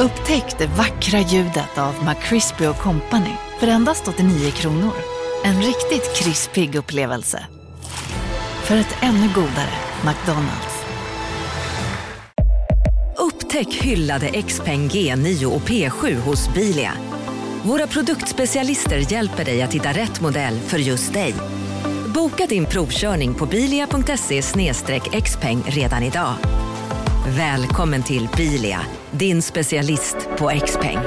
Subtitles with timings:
[0.00, 4.92] Upptäck det vackra ljudet av McCrispy Company för endast 89 kronor.
[5.44, 7.46] En riktigt krispig upplevelse.
[8.62, 9.72] För ett ännu godare
[10.04, 10.84] McDonalds.
[13.18, 16.92] Upptäck hyllade XPeng G9 och P7 hos Bilia.
[17.62, 21.34] Våra produktspecialister hjälper dig att hitta rätt modell för just dig.
[22.14, 24.42] Boka din provkörning på bilia.se
[25.22, 26.34] xpeng redan idag.
[27.36, 28.80] Välkommen till Bilia,
[29.12, 30.98] din specialist på X-peng.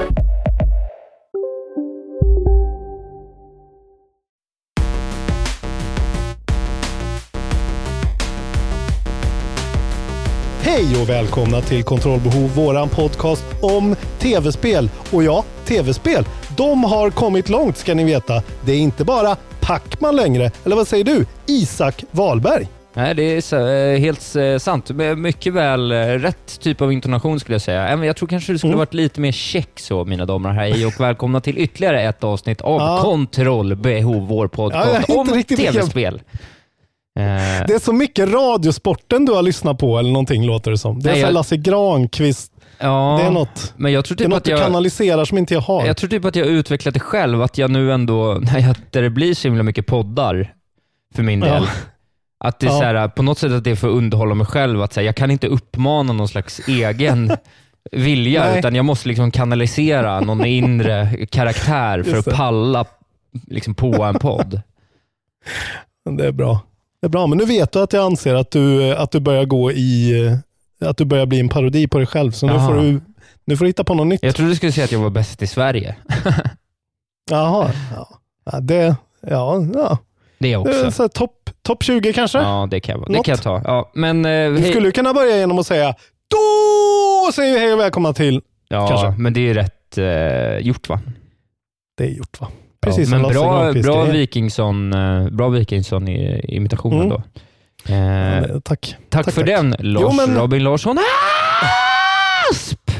[10.60, 14.90] Hej och välkomna till Kontrollbehov, våran podcast om tv-spel.
[15.12, 16.24] Och ja, tv-spel,
[16.56, 18.42] de har kommit långt ska ni veta.
[18.64, 21.26] Det är inte bara Pacman längre, eller vad säger du?
[21.46, 22.68] Isak Wahlberg.
[22.96, 24.90] Nej, det är eh, helt eh, sant.
[25.16, 27.88] Mycket väl eh, rätt typ av intonation skulle jag säga.
[27.88, 28.78] Även Jag tror kanske det skulle Mm.
[28.78, 30.86] varit lite mer check så, mina damer och herrar.
[30.86, 32.98] Och välkomna till ytterligare ett avsnitt av Ja.
[33.02, 36.20] Kontrollbehov, vår Ja, podcast jag inte om tv-spel.
[37.66, 41.00] Det är så mycket Radiosporten du har lyssnat på eller någonting låter det som.
[41.00, 42.52] Det är Nej, jag- Lasse Granqvist.
[42.78, 44.60] ja, Det är något, men jag tror det är typ något att du jag...
[44.60, 45.86] kanaliserar som inte jag har.
[45.86, 48.76] Jag tror typ att jag har utvecklat det själv, att jag nu ändå, när jag,
[48.90, 50.54] det blir så himla mycket poddar
[51.14, 51.66] för min Ja.
[52.44, 52.78] Att det är Ja.
[52.78, 55.00] så här, på något sätt att det är för att underhålla mig själv, att så
[55.00, 57.32] här, jag kan inte uppmana någon slags egen
[57.92, 58.58] vilja, Nej.
[58.58, 62.84] utan jag måste liksom kanalisera någon inre karaktär för att palla
[63.46, 64.60] liksom, på en podd.
[66.18, 66.60] Det är bra.
[67.00, 69.44] Det är bra, men nu vet du att jag anser att du, att du börjar
[69.44, 70.12] gå i,
[70.80, 72.30] att du börjar bli en parodi på dig själv.
[72.32, 73.00] Så nu får, du,
[73.44, 74.22] nu får du hitta på något nytt.
[74.22, 75.96] Jag trodde du skulle säga att jag var bäst i Sverige.
[77.30, 77.70] Jaha.
[77.94, 78.08] Ja.
[78.52, 79.98] Ja, det, ja, ja.
[80.44, 80.90] Det är också.
[80.90, 82.38] så Topp top 20 kanske?
[82.38, 83.60] Ja, det kan det kan jag ta.
[83.64, 85.94] Ja, men, eh, Du skulle kunna börja genom att säga
[86.30, 88.40] då säger vi hej och välkomna till.
[88.68, 89.22] ja, kanske.
[89.22, 91.00] men det är rätt eh, gjort va?
[91.96, 92.48] Det är gjort va?
[92.80, 94.04] Precis ja, men bra, bra.
[94.04, 97.08] Wikingsson, eh, bra Wikingsson i imitationen Mm.
[97.08, 97.22] då.
[97.94, 98.62] Eh, Tack.
[98.64, 99.46] tack, tack, för tack.
[99.46, 100.98] den, Lars Jo, men- Robin Larsson
[102.50, 102.90] Asp!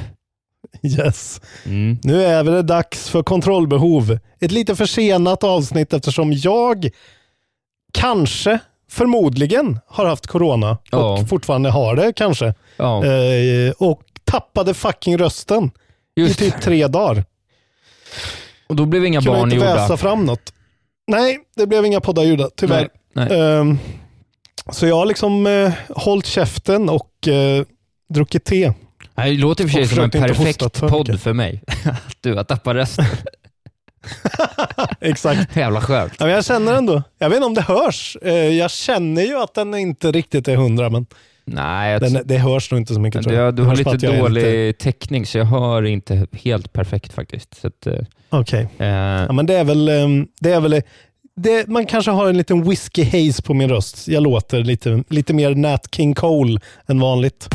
[0.82, 1.41] Yes.
[1.66, 1.99] Mm.
[2.03, 4.19] Nu är det dags för kontrollbehov.
[4.41, 6.91] Ett lite försenat avsnitt eftersom jag
[7.94, 8.59] kanske,
[8.91, 10.99] förmodligen, har haft corona Ja.
[11.21, 12.55] och fortfarande har det kanske.
[12.77, 15.71] Ja, Eh, och tappade fucking rösten
[16.16, 17.25] just i typ tre dagar.
[18.69, 19.75] Och då blev inga Kunde barn inte gjorda.
[19.75, 20.53] väsa fram något.
[21.06, 22.88] Nej, det blev inga poddar gjorda, tyvärr.
[23.15, 23.41] Nej, nej.
[23.41, 23.78] Ehm,
[24.71, 27.65] så jag har liksom eh, hållit käften och eh,
[28.15, 28.72] druckit te.
[29.15, 31.62] Det låter i och för sig som en perfekt podd för mig.
[31.84, 33.05] Att du har tappat rösten.
[35.00, 35.56] Exakt.
[35.56, 36.12] Jävla skönt.
[36.19, 38.16] Ja, men jag känner ändå, jag vet inte om det hörs.
[38.22, 41.06] Eh, jag känner ju att den inte riktigt är hundra, men
[41.47, 43.22] Nej, jag den, det hörs nog inte så mycket.
[43.22, 43.54] tror jag.
[43.54, 47.64] du, du har lite jag dålig lite- täckning, så jag hör inte helt perfekt faktiskt.
[47.87, 47.93] Eh,
[48.31, 50.82] Okej, eh, ja, men det är väl, ehm, det är väl
[51.37, 54.09] det, man kanske har en liten whisky haze på min röst.
[54.09, 57.48] Jag låter lite, lite mer Nat King Cole än vanligt.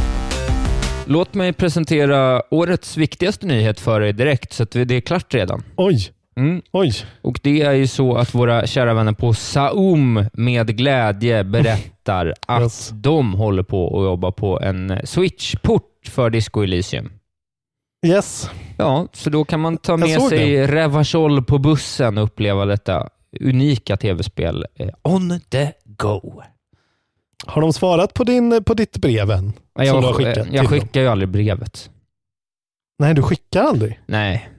[1.06, 5.64] Låt mig presentera årets viktigaste nyhet för dig direkt, så att det är klart redan.
[5.76, 6.10] Oj,
[6.40, 6.62] Mm.
[6.72, 6.92] oj.
[7.22, 12.62] Och Det är ju så att våra kära vänner på Saum med glädje berättar att
[12.62, 12.90] Yes.
[12.94, 17.12] de håller på att jobba på en Switch-port för Disco Elysium.
[18.06, 18.50] Yes.
[18.78, 23.10] Ja, så då kan man ta Jag med sig Revachol på bussen och uppleva detta
[23.42, 26.42] unika tv-spel eh, on the go.
[27.46, 29.54] Har de svarat på, din, på ditt brev än?
[29.80, 30.04] Jag,
[30.52, 31.90] jag skickar ju aldrig brevet.
[33.00, 34.00] Nej, du skickar aldrig.
[34.06, 34.50] Nej.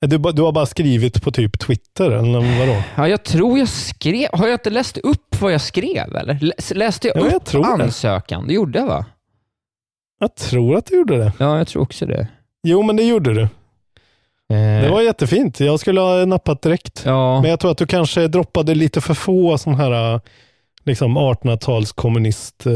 [0.00, 2.82] Du, du har bara skrivit på typ Twitter, eller vadå?
[2.96, 4.28] Ja, jag tror jag skrev...
[4.32, 6.16] Har jag inte läst upp vad jag skrev?
[6.16, 6.34] Eller?
[6.34, 7.84] Läs- Läste jag Ja, upp jag tror det.
[7.84, 8.46] ansökan?
[8.46, 9.04] Det gjorde jag va?
[10.20, 11.32] Jag tror att du gjorde det.
[11.38, 12.26] Ja, jag tror också det.
[12.62, 13.42] Jo, men det gjorde du.
[13.42, 15.60] Eh, Det var jättefint.
[15.60, 17.02] Jag skulle ha nappat direkt.
[17.04, 20.20] Ja, Men jag tror att du kanske droppade lite för få sådana här
[20.86, 22.72] liksom 1800-tals kommunist eh,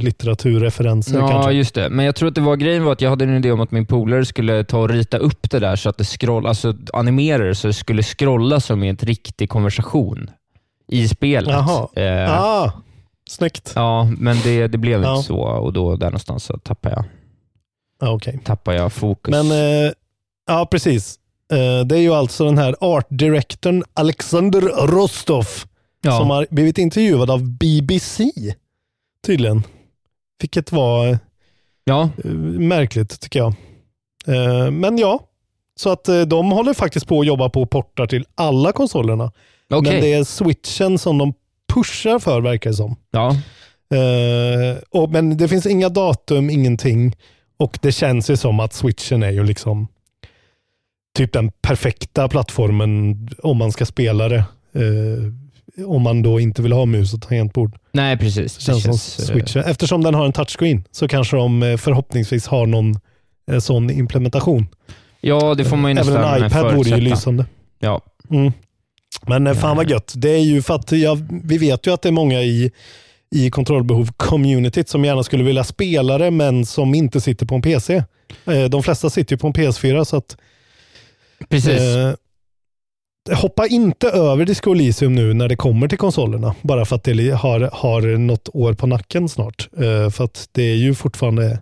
[0.00, 1.52] litteraturreferenser ja kanske.
[1.52, 1.90] just det.
[1.90, 3.70] Men jag tror att det var grejen var att jag hade en idé om att
[3.70, 7.44] min polare skulle ta och rita upp det där så att det scroll, alltså animera
[7.44, 10.30] det så det skulle scrolla som i en riktig konversation
[10.88, 11.50] i spelet.
[11.50, 11.88] Jaha.
[12.02, 12.72] Eh, Ah,
[13.30, 13.72] Snyggt.
[13.74, 15.14] Ja, men det, det blev Ja.
[15.16, 17.04] inte så och då där någonstans så tappade jag,
[18.00, 18.40] Ja, okej.
[18.44, 19.30] tappade jag fokus.
[19.32, 19.50] Men,
[19.86, 19.92] eh,
[20.46, 21.16] ja precis.
[21.52, 25.46] Eh, det är ju alltså den här art directorn Alexander Rostov
[26.02, 26.18] ja.
[26.18, 28.24] som har blivit intervjuad av BBC
[29.26, 29.62] tydligen.
[30.40, 31.18] Vilket var eh,
[31.84, 32.10] ja,
[32.58, 33.54] märkligt tycker jag.
[34.26, 35.20] Eh, men ja,
[35.76, 39.32] så att eh, de håller faktiskt på att jobba på portar till alla konsolerna.
[39.70, 39.92] okej.
[39.92, 41.34] Men det är switchen som de
[41.74, 42.96] pushar för verkar det som.
[43.10, 43.36] Ja.
[43.96, 47.16] Eh, och, men det finns inga datum, ingenting.
[47.56, 49.88] Och det känns ju som att switchen är ju liksom
[51.16, 54.44] typ den perfekta plattformen om man ska spela det.
[55.78, 57.78] Eh, om man då inte vill ha mus och tangentbord.
[57.92, 58.56] Nej, precis.
[58.56, 59.62] Det känns, som switchen.
[59.66, 62.98] Eftersom den har en touchscreen så kanske de eh, förhoppningsvis har någon
[63.50, 64.66] eh, sån implementation.
[65.20, 67.46] Ja, det får man ju Även nästan en iPad vore ju lysande.
[67.78, 68.00] Ja.
[68.30, 68.52] Mm.
[69.26, 70.12] Men eh, fan vad gött.
[70.16, 72.70] Det är ju för att jag, vi vet ju att det är många i,
[73.30, 78.02] i kontrollbehov-communityt som gärna skulle vilja spela det, men som inte sitter på en PC.
[78.46, 80.36] Eh, De flesta sitter ju på en PS4, så att
[81.48, 81.80] Precis.
[81.80, 82.14] eh,
[83.34, 87.30] hoppa inte över Disco Elysium nu när det kommer till konsolerna, bara för att det
[87.30, 89.68] har, har något år på nacken snart.
[89.76, 91.58] Eh, För att det är ju fortfarande,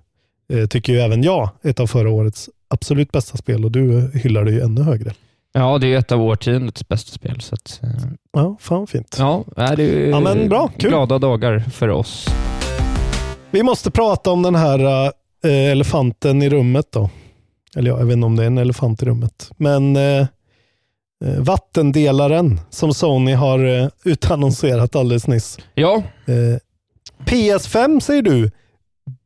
[0.52, 4.44] eh, tycker ju även jag, ett av förra årets absolut bästa spel och du hyllar
[4.44, 5.12] det ju ännu högre.
[5.52, 7.40] Ja, det är ju ett av årtiondets bästa spel.
[7.40, 7.88] Så att, eh,
[8.32, 9.16] Ja, fan fint.
[9.18, 10.70] ja, är det är Ja, men bra.
[10.78, 10.90] Kul.
[10.90, 12.26] glada dagar för oss.
[13.50, 15.12] Vi måste prata om den här
[15.44, 17.10] elefanten i rummet då.
[17.76, 19.50] Eller ja, jag vet inte om det är en elefant i rummet.
[19.56, 20.26] Men eh,
[21.38, 25.58] vattendelaren som Sony har eh, utannonserat alldeles nyss.
[25.74, 26.58] Ja, Eh,
[27.24, 28.50] PS5 säger du.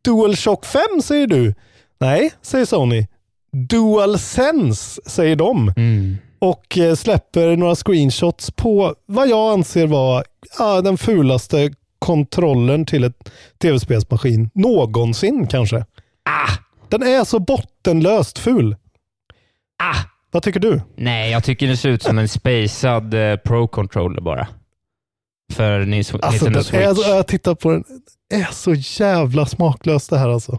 [0.05, 1.55] DualShock 5 säger du.
[2.01, 3.07] Nej, säger Sony.
[3.53, 5.73] DualSense säger de.
[5.77, 6.17] mm.
[6.39, 10.25] Och eh, släpper några screenshots på vad jag anser vara
[10.59, 13.31] ja, den fulaste kontrollen till ett
[13.63, 15.77] tv-spelsmaskin någonsin kanske.
[16.25, 16.51] Ah!
[16.89, 18.77] Den är så bottenlöst ful.
[19.83, 19.97] Ah!
[20.31, 20.81] Vad tycker du?
[20.97, 24.49] Nej, jag tycker det ser ut som en spacad eh, Pro-controller bara.
[25.53, 27.07] För Alltså, Nintendo den Switch.
[27.09, 27.85] är, jag tittar på den.
[28.31, 28.75] Det är så
[29.05, 30.59] jävla smaklöst det här alltså.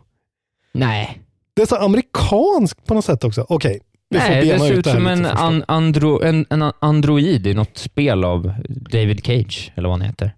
[0.74, 1.22] Nej,
[1.54, 3.46] Det är så amerikanskt på något sätt också.
[3.50, 3.80] Okej,
[4.10, 7.48] vi får Nej det bena ser ut det som en, an, andro, en, en android
[7.48, 10.36] i något spel av David Cage, eller vad han heter.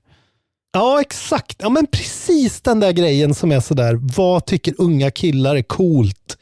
[0.73, 1.55] Ja, exakt.
[1.59, 6.37] Ja, men precis den där grejen som är sådär, vad tycker unga killar är coolt?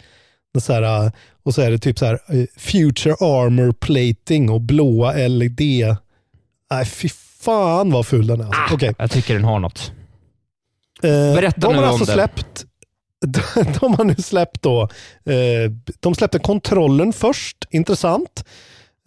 [0.54, 1.12] Det Så här,
[1.44, 5.62] och så är det typ så här, äh, future armor plating och blåa LED.
[6.72, 7.10] Nej, fy
[7.40, 8.46] fan vad ful den är.
[8.46, 8.76] Alltså.
[8.76, 8.94] Okej.
[8.98, 9.92] Jag tycker den har något.
[11.04, 12.14] Eh, Berätta de nu har om alltså den.
[12.16, 12.66] släppt
[13.80, 14.82] de har nu släppt då,
[15.26, 18.46] eh, de släppte kontrollen först, intressant.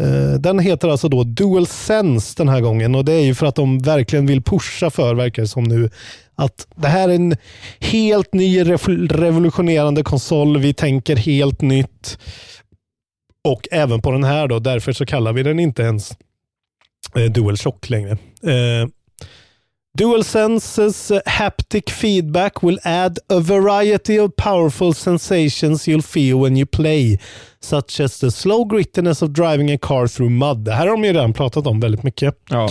[0.02, 3.54] Eh, den heter alltså då DualSense den här gången och det är ju för att
[3.54, 5.90] de verkligen vill pusha för, verkar det som nu,
[6.34, 7.36] att det här är en
[7.80, 8.64] helt ny
[9.10, 10.58] revolutionerande konsol.
[10.58, 12.18] Vi tänker helt nytt.
[13.44, 16.16] Och även på den här då, därför så kallar vi den inte ens eh,
[17.14, 18.10] Dual DualShock längre.
[18.42, 18.88] Eh,
[19.94, 26.66] Eh, DualSense's haptic feedback will add a variety of powerful sensations you'll feel when you
[26.66, 27.18] play,
[27.60, 30.58] such as the slow grittiness of driving a car through mud.
[30.64, 32.34] Det här har de ju redan pratat om väldigt mycket.
[32.50, 32.64] Ja.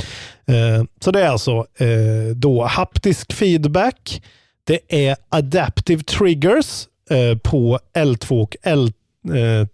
[0.48, 4.22] Eh, Så det är alltså eh, då haptisk feedback.
[4.66, 8.92] Det är adaptive triggers eh, på L2 och L,
[9.28, 9.68] eh,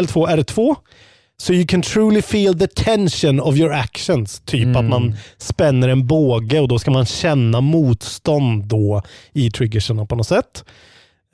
[0.00, 0.76] L2 R2.
[1.38, 4.40] So you can truly feel the tension of your actions.
[4.44, 9.02] Typ att man spänner en båge och då ska man känna motstånd då
[9.32, 10.64] i triggerserna på något sätt.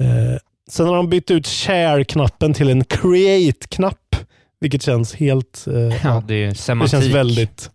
[0.00, 0.38] Eh,
[0.70, 4.16] sen har de bytt ut share-knappen till en create-knapp.
[4.60, 5.66] Vilket känns helt...
[5.66, 6.90] eh, ja, det är ju det semantik.
[6.90, 7.70] känns väldigt...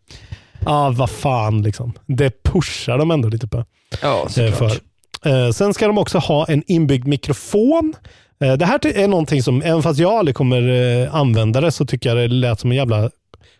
[0.59, 1.93] Ja, ah, vad fan liksom.
[2.05, 3.65] Det pushar de ändå lite på.
[4.01, 4.81] Ja, eh, såklart.
[5.25, 7.93] Eh, sen ska de också ha en inbyggd mikrofon.
[8.39, 10.69] Eh, det här är någonting som, även fast jag aldrig kommer
[11.03, 13.09] eh, använda det, så tycker jag det lät som en jävla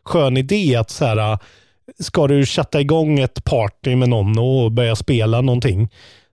[0.06, 1.38] skön idé att så här, eh,
[2.00, 5.90] ska du chatta igång ett party med någon och börja spela någonting,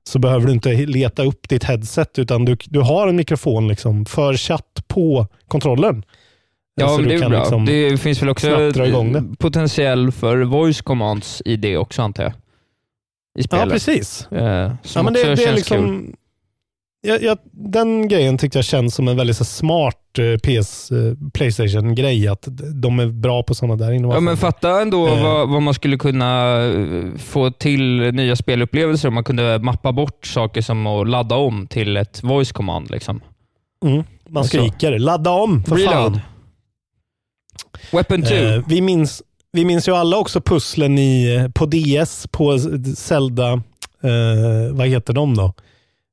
[0.08, 4.06] så behöver du inte leta upp ditt headset, utan du, du har en mikrofon liksom
[4.06, 6.02] för chatt på kontrollen.
[6.74, 7.38] Ja, Så men det är bra.
[7.38, 8.72] liksom det finns väl också
[9.38, 12.32] potentiell för voice commands i det också, antar jag.
[13.38, 13.66] I spelet.
[13.66, 14.26] Ja, precis.
[14.32, 16.14] Eh, som Ja, men det, också det är känns kul.
[17.04, 21.14] Jag, jag, den grejen tyckte jag känns som en väldigt så smart eh, PS, eh,
[21.34, 22.28] Playstation-grej.
[22.28, 22.48] Att
[22.82, 24.20] de är bra på sådana där Ja, innovationer.
[24.24, 25.22] men fatta ändå Eh.
[25.22, 30.26] vad, vad man skulle kunna eh, få till nya spelupplevelser om man kunde mappa bort
[30.26, 32.90] saker som att ladda om till ett voice command.
[32.90, 33.20] Liksom.
[33.84, 34.98] mm, man skriker.
[34.98, 35.94] Ladda om, för Reload.
[36.12, 36.20] fan.
[37.92, 38.34] Weapon 2.
[38.34, 42.58] Eh, vi, minns, vi minns ju alla också pusslen i, på DS på
[42.96, 43.52] Zelda
[44.02, 45.52] eh, vad heter de då?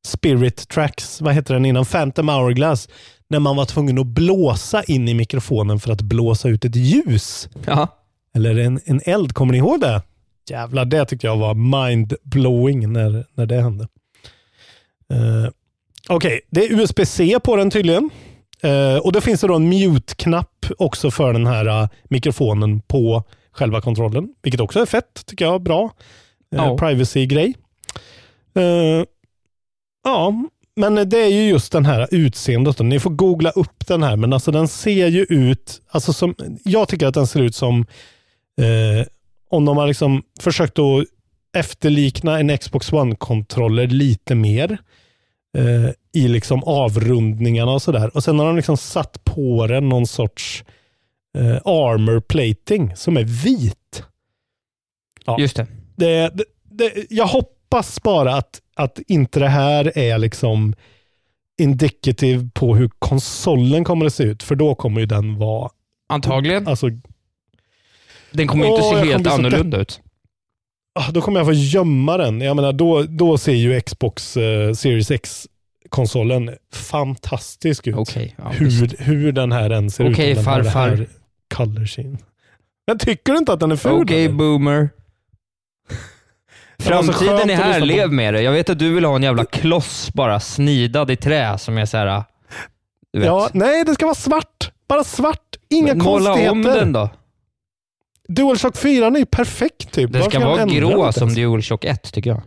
[0.06, 1.86] Spirit Tracks, vad heter den innan?
[1.86, 2.90] Phantom Hourglass.
[3.28, 7.50] När man var tvungen att blåsa in i mikrofonen för att blåsa ut ett ljus.
[7.66, 7.88] Ja.
[8.36, 10.02] Eller en, en eld, kommer ni ihåg det?
[10.50, 13.88] Jävlar, det tyckte jag var mind-blowing när, när det hände.
[15.14, 15.50] Uh,
[16.10, 18.10] Okej, det är USB-C på den tydligen.
[18.64, 23.24] Uh, och då finns det då en mute-knapp också för den här uh, mikrofonen på
[23.52, 24.30] själva kontrollen.
[24.42, 25.62] Vilket också är fett, tycker jag.
[25.62, 25.92] Bra.
[26.50, 26.78] Ja.
[26.78, 27.54] Privacy-grej.
[30.04, 30.34] Ja,
[30.76, 32.80] men det är ju just den här utseendet.
[32.80, 36.88] Ni får googla upp den här, men alltså den ser ju ut, alltså som, jag
[36.88, 37.86] tycker att den ser ut som
[38.62, 39.08] eh,
[39.50, 41.06] om de har liksom försökt att
[41.54, 44.78] efterlikna en Xbox One-kontroller lite mer
[45.58, 48.16] eh, i liksom avrundningarna och sådär.
[48.16, 50.64] Och sen har de liksom satt på den någon sorts
[51.38, 54.04] eh, armor plating som är vit.
[55.26, 55.40] Ja.
[55.40, 55.68] Just det.
[55.96, 57.61] Det, det, det, jag hoppas
[58.04, 60.74] bara att, att inte det här är liksom
[61.62, 65.70] indikativ på hur konsolen kommer att se ut, för då kommer ju den vara...
[66.10, 66.68] Antagligen.
[66.68, 66.88] Alltså,
[68.32, 70.02] Den kommer inte Åh, jag se helt så annorlunda ut.
[71.00, 72.42] ah, då kommer jag få gömma den.
[72.42, 77.96] Jag menar, då, då ser ju Xbox eh, Series X-konsolen fantastisk ut.
[77.96, 78.36] Okej.
[78.38, 80.38] ja, hur, hur den här än ser Okej, ut.
[80.38, 81.08] det farfar.
[81.54, 82.18] Color scheme.
[82.88, 83.92] Men tycker du inte att den är ful?
[83.92, 84.36] Okej, eller?
[84.36, 84.90] boomer.
[85.90, 88.42] Det var så skönt Framtiden är här, lev med det.
[88.42, 91.86] Jag vet att du vill ha en jävla kloss bara snidad i trä som är
[91.86, 92.24] så här.
[93.14, 93.28] Du vet.
[93.28, 94.72] Ja, nej, det ska vara svart.
[94.88, 95.56] Bara svart.
[95.70, 96.52] Inga Men Måla konstigheter.
[96.52, 97.10] om den då.
[98.28, 100.12] DualShock 4 är ju perfekt typ.
[100.12, 101.34] Den ska kan vara grå som?
[101.34, 102.42] DualShock 1 tycker jag.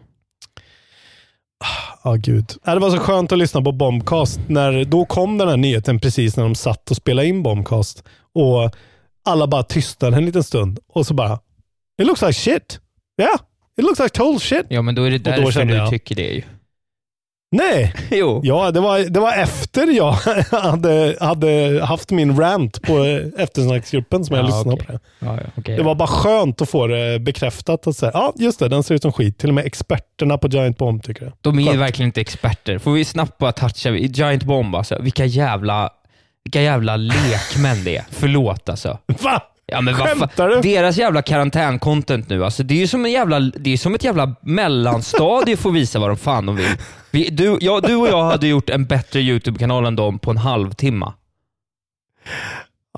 [2.04, 2.52] Ja, gud.
[2.64, 4.40] Ja, Det var så skönt att lyssna på Bombcast.
[4.46, 8.04] När, då kom den här nyheten precis när de satt och spelade in Bombcast.
[8.34, 8.70] Och
[9.24, 10.78] alla bara tystnade en liten stund.
[10.88, 11.34] Och så bara,
[12.00, 12.80] it looks like shit.
[13.20, 13.36] Yeah,
[13.78, 14.66] it looks like total shit.
[14.68, 16.42] Ja, men då är det då därför kände du jag- tycker det ju.
[17.56, 18.40] Nej, Jo.
[18.44, 20.12] ja, det, var, det var efter jag
[20.50, 23.04] hade, hade haft min rant på
[23.38, 24.86] eftersnacksgruppen som jag Ja, lyssnade okej.
[24.86, 24.92] på.
[24.92, 25.00] Det.
[25.18, 25.76] Ja, ja, okej.
[25.76, 27.86] Det var bara skönt att få det bekräftat.
[27.86, 29.38] Att säga, ja, just det, den ser ut som skit.
[29.38, 31.32] Till och med experterna på Giant Bomb tycker det.
[31.40, 31.78] De är Skönt.
[31.78, 32.78] verkligen inte experter.
[32.78, 34.98] Får vi snabbt bara toucha Giant Bomb alltså.
[35.02, 35.90] Vilka jävla,
[36.44, 38.04] vilka jävla lekmän det är.
[38.10, 38.98] Förlåt alltså.
[39.22, 39.42] Va?
[39.66, 40.60] Ja, men Skämtar du?
[40.60, 44.04] Deras jävla karantän-content nu, alltså, det är ju som, en jävla, det är som ett
[44.04, 46.66] jävla mellanstadie för att visa vad de fan de vill.
[47.10, 50.36] Vi, du, ja, du och jag hade gjort en bättre YouTube-kanal än dem på en
[50.36, 51.12] halvtimme.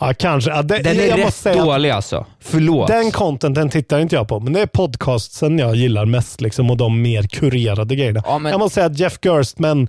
[0.01, 0.51] Ja, kanske.
[0.51, 2.27] Ja, det, Den är jag rätt dålig alltså.
[2.41, 2.89] Förlåt.
[2.89, 6.77] Den contenten tittar inte jag på, men det är podcastsen jag gillar mest liksom, och
[6.77, 8.23] de mer kurerade grejerna.
[8.27, 9.89] Ja, men- Jag måste säga att Jeff Gerstman,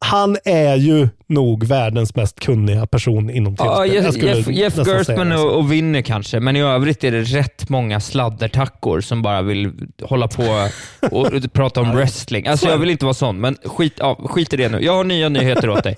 [0.00, 4.26] han är ju nog världens mest kunniga person inom Ja, tv-spel.
[4.26, 5.36] Jag Jeff, Jeff, Jeff det.
[5.36, 9.72] och, och vinner kanske, men i övrigt är det rätt många sladdertackor som bara vill
[10.02, 10.68] hålla på
[11.10, 12.46] och prata om wrestling.
[12.46, 14.84] Alltså jag vill inte vara sån, men skit, ja, skit i det nu.
[14.84, 15.94] Jag har nya nyheter åt dig.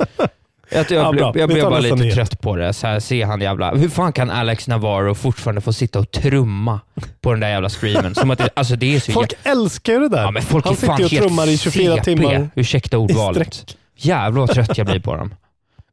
[0.70, 2.14] Jag, jag, Ja, jag, blev bara lite nyhet.
[2.14, 2.72] trött på det.
[2.72, 3.74] Så här, se han jävla...
[3.74, 6.80] Hur fan kan Alex Navarro fortfarande få sitta och trumma
[7.20, 8.14] på den där jävla streamen?
[8.14, 10.32] Som att det, alltså det är så Folk älskar ju det där.
[10.34, 12.04] Ja, folk han sitter och trummar i 24 CP.
[12.04, 12.48] timmar.
[12.54, 13.76] Ursäkta ordvalet.
[13.96, 15.34] Jävlar vad trött jag blir på dem.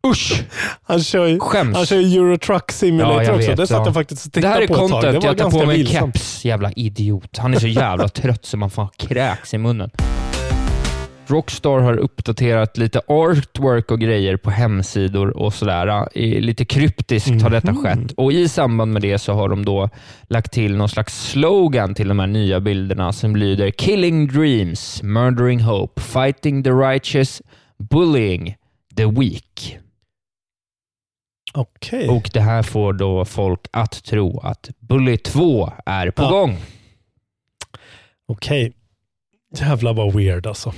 [0.07, 0.43] Usch!
[0.83, 1.75] Han kör ju, Skäms.
[1.77, 3.48] han kör ju Euro Truck Simulator Ja, också.
[3.50, 3.86] vet, det satt ja.
[3.86, 4.89] jag faktiskt och tittade här är på ett tag.
[4.89, 6.45] content, Det var jag tar på mig en keps.
[6.45, 7.38] Jävla idiot.
[7.38, 9.89] Han är så jävla trött så man fan kräks i munnen.
[11.27, 16.10] Rockstar har uppdaterat lite artwork och grejer på hemsidor och sådär.
[16.41, 17.83] Lite kryptiskt har detta Mhm.
[17.83, 19.89] skett och i samband med det så har de då
[20.29, 25.62] lagt till någon slags slogan till de här nya bilderna som lyder “Killing dreams, murdering
[25.62, 27.41] hope, fighting the righteous,
[27.89, 28.55] bullying
[28.95, 29.77] the weak”.
[31.53, 32.09] Okej.
[32.09, 36.29] Och det här får då folk att tro att Bully 2 är på Ja.
[36.29, 36.57] gång.
[38.27, 38.73] Okej.
[39.57, 40.73] Jävlar vad weird alltså.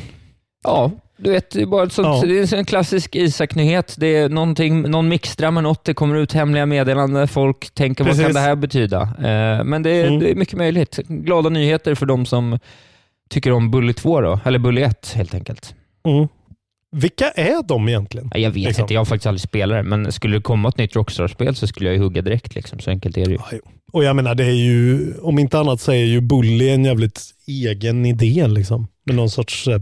[0.64, 2.22] Ja, du vet, det är bara sånt, Ja.
[2.28, 3.96] det är en klassisk Isak-nyhet.
[3.98, 8.12] Det är någonting, någon mixtrar med något, det kommer ut hemliga meddelanden, folk tänker vad
[8.12, 8.26] Precis.
[8.26, 9.02] kan det här betyda?
[9.02, 10.20] Eh, men det är, Mm.
[10.20, 10.98] det är mycket möjligt.
[11.08, 12.60] Glada nyheter för de som
[13.30, 15.76] tycker om Bully 2 då, eller Bully 1 helt enkelt.
[16.08, 16.28] Mm.
[16.96, 18.30] Vilka är de egentligen?
[18.34, 18.82] Ja, Jag vet Liksom.
[18.84, 21.68] inte, jag har faktiskt aldrig spelat det, men skulle det komma ett nytt Rockstar-spel så
[21.68, 22.56] skulle jag ju hugga direkt.
[22.56, 22.80] Liksom.
[22.80, 23.38] Så enkelt är det ju.
[23.52, 23.58] Ja.
[23.94, 27.22] Och jag menar, det är ju, om inte annat så är ju Bully en jävligt
[27.48, 28.88] egen idé liksom.
[29.06, 29.82] Med någon sorts, eh,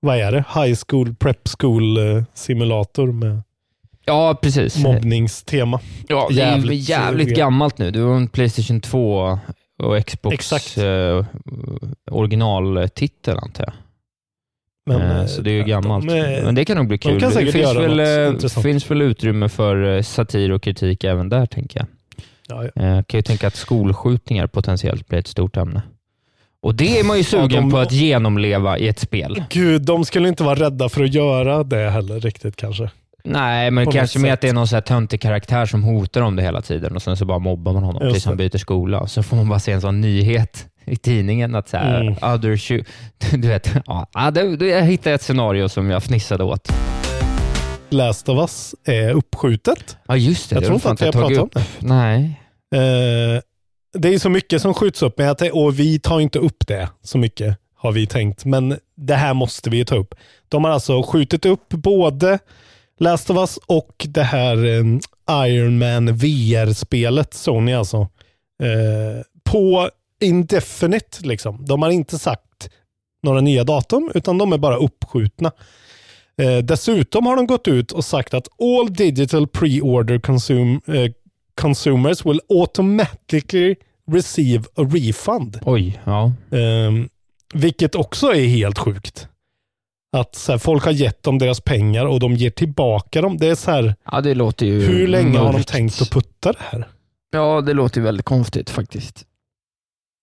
[0.00, 0.44] vad är det?
[0.54, 3.42] High school, prep school eh, simulator med
[4.04, 4.76] Ja, precis.
[4.78, 5.80] mobbningstema.
[6.08, 7.90] Ja, det är Jävligt, jävligt, jävligt eh, gammalt nu.
[7.90, 9.38] Det var en Playstation 2
[9.82, 10.78] och Xbox Exakt.
[10.78, 11.24] eh,
[12.10, 13.72] originaltitel antar jag.
[14.98, 16.08] Men, Eh, eh, så det är ju gammalt.
[16.08, 17.20] de Men det kan nog bli de kul.
[17.20, 21.28] kan det finns göra väl, något eh, finns väl utrymme för satir och kritik även
[21.28, 21.86] där, tänker jag.
[22.48, 22.82] ja, ja.
[22.82, 25.82] Eh, kan ju tänka att skolskjutningar potentiellt blir ett stort ämne.
[26.62, 29.44] Och det är man ju sugen de- på att genomleva i ett spel.
[29.50, 32.90] Gud, de skulle inte vara rädda för att göra det heller riktigt kanske.
[33.24, 34.32] Nej, men På kanske sätt.
[34.32, 37.02] att det är någon så här töntig karaktär som hotar om det hela tiden och
[37.02, 39.06] sen så bara mobbar man honom Just tills han byter skola.
[39.06, 42.12] Så får man bara se en sån nyhet i tidningen att så här, Mm.
[42.34, 42.84] other shoe,
[43.32, 46.72] du vet, ja, det, det, jag hittade ett scenario som jag fnissade åt.
[47.90, 49.96] Last of Us är uppskjutet.
[50.08, 50.54] Ja, just det.
[50.56, 51.58] Jag det tror inte att vi har pratat om upp.
[51.78, 52.40] Nej.
[52.74, 53.40] Eh,
[53.98, 57.18] det är så mycket som skjuts upp, det, och vi tar inte upp det så
[57.18, 58.44] mycket, har vi tänkt.
[58.44, 60.14] Men det här måste vi ta upp.
[60.48, 62.38] De har alltså skjutit upp både
[62.98, 64.84] Last of Us och det här eh,
[65.48, 67.96] Iron Man VR-spelet, Sony alltså,
[68.62, 69.90] eh, på
[70.20, 71.26] indefinite.
[71.26, 71.64] Liksom.
[71.64, 72.70] De har inte sagt
[73.22, 75.52] några nya datum, utan de är bara uppskjutna.
[76.42, 81.12] Eh, dessutom har de gått ut och sagt att all digital pre-order consum, eh,
[81.60, 83.76] consumers will automatically
[84.12, 85.58] receive a refund.
[85.62, 86.32] Oj, ja.
[86.52, 87.08] Ehm,
[87.54, 89.28] vilket också är helt sjukt.
[90.16, 93.36] Att här, folk har gett dem deras pengar och de ger tillbaka dem.
[93.36, 95.68] Det är så här, Ja, det låter ju hur länge har de mörkt.
[95.68, 96.88] tänkt att putta det här?
[97.30, 99.24] Ja, det låter väldigt konstigt faktiskt.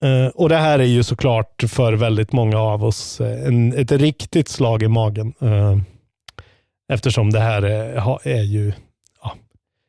[0.04, 3.92] Eh, och det här är ju såklart för väldigt många av oss eh, en, ett
[3.92, 5.34] riktigt slag i magen.
[5.42, 5.78] eh,
[6.94, 8.74] eftersom det här är, är ju
[9.24, 9.36] ja,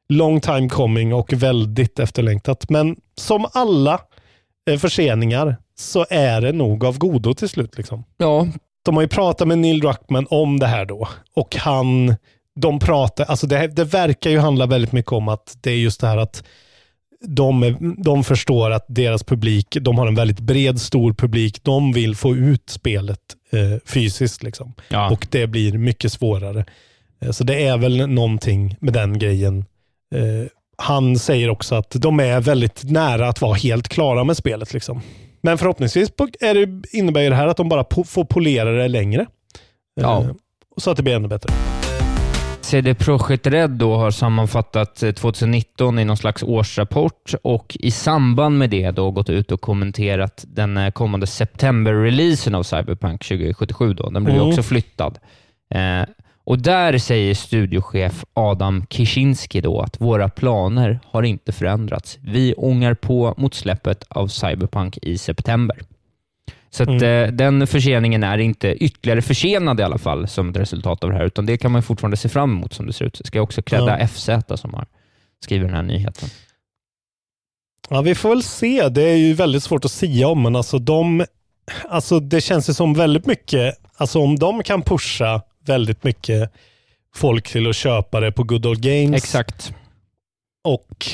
[0.09, 2.71] long time coming och väldigt efterlängtat.
[2.71, 4.01] Men som alla
[4.71, 7.77] eh, förseningar så är det nog av godo till slut.
[7.77, 8.05] Liksom.
[8.17, 8.47] Ja,
[8.85, 11.09] De har ju pratat med Neil Druckmann om det här då.
[11.35, 12.15] Och han,
[12.55, 16.01] de pratar, alltså det, det verkar ju handla väldigt mycket om att det är just
[16.01, 16.45] det här att
[17.27, 21.65] de, är- de förstår att deras publik, de har en väldigt bred, stor publik.
[21.65, 23.19] De vill få ut spelet
[23.53, 24.43] eh, fysiskt.
[24.43, 24.73] Liksom.
[24.89, 25.11] ja.
[25.11, 26.65] Och det blir mycket svårare.
[27.21, 29.59] Eh, så det är väl någonting med den grejen.
[30.15, 34.73] Eh, han säger också att de är väldigt nära att vara helt klara med spelet.
[34.73, 35.01] Liksom.
[35.41, 36.09] Men förhoppningsvis
[36.41, 39.27] är det, innebär det här att de bara po- får polera det längre.
[40.01, 40.23] Ja.
[40.23, 40.31] Eh,
[40.77, 41.53] så att det blir ännu bättre.
[42.69, 48.59] CD Projekt Red då har sammanfattat eh, 2019 i någon slags årsrapport och i samband
[48.59, 53.95] med det då gått ut och kommenterat den eh, kommande september-releasen av Cyberpunk 2077.
[53.95, 54.11] Då.
[54.11, 54.49] Den blev Mm.
[54.49, 55.19] också flyttad.
[55.75, 56.09] Eh,
[56.45, 62.19] och där säger studiochef Adam Kishinski då att våra planer har inte förändrats.
[62.21, 65.77] Vi ångar på mot släppet av Cyberpunk i september.
[66.71, 67.03] Så att, Mm.
[67.25, 71.17] eh, den förseningen är inte ytterligare försenad i alla fall som ett resultat av det
[71.17, 73.21] här, utan det kan man fortfarande se fram emot som det ser ut.
[73.25, 74.07] Ska jag också credda Ja.
[74.09, 74.29] FZ
[74.61, 74.87] som har
[75.45, 76.29] skrivit den här nyheten.
[77.89, 78.89] Ja, vi får väl se.
[78.89, 81.25] Det är ju väldigt svårt att sia om, men alltså de,
[81.89, 86.53] alltså det känns ju som väldigt mycket, alltså om de kan pusha väldigt mycket
[87.15, 89.73] folk till att köpa det på Good Old Games Exakt.
[90.65, 91.07] och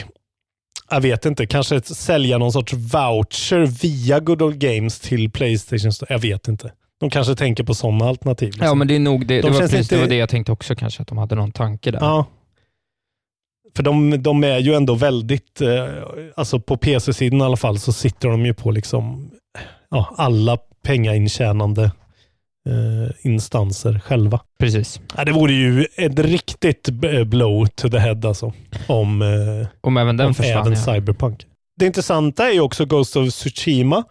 [0.91, 5.93] jag vet inte, kanske sälja någon sorts voucher via Good Old Games till Playstation.
[5.93, 6.13] Store.
[6.15, 6.73] Jag vet inte.
[7.01, 8.47] De kanske tänker på sådana alternativ.
[8.49, 8.67] liksom.
[8.67, 9.35] Ja, men det är nog det.
[9.41, 11.35] De Det var, precis, det inte- var det jag tänkte också kanske, att de hade
[11.35, 11.99] någon tanke där.
[12.01, 12.27] Ja.
[13.77, 15.85] För de, de är ju ändå väldigt, eh,
[16.37, 19.31] alltså på PC-sidan i alla fall, så sitter de ju på liksom
[19.91, 21.91] ja, alla pengaintjänande
[22.69, 24.41] eh, instanser själva.
[24.59, 25.01] Precis.
[25.17, 26.89] Ja, det vore ju ett riktigt
[27.27, 28.53] blow to the head alltså.
[28.87, 30.67] Om, eh, Om även den om försvann.
[30.67, 30.95] även ja.
[30.95, 31.47] Cyberpunk.
[31.77, 34.05] Det intressanta är ju också Ghost of Tsushima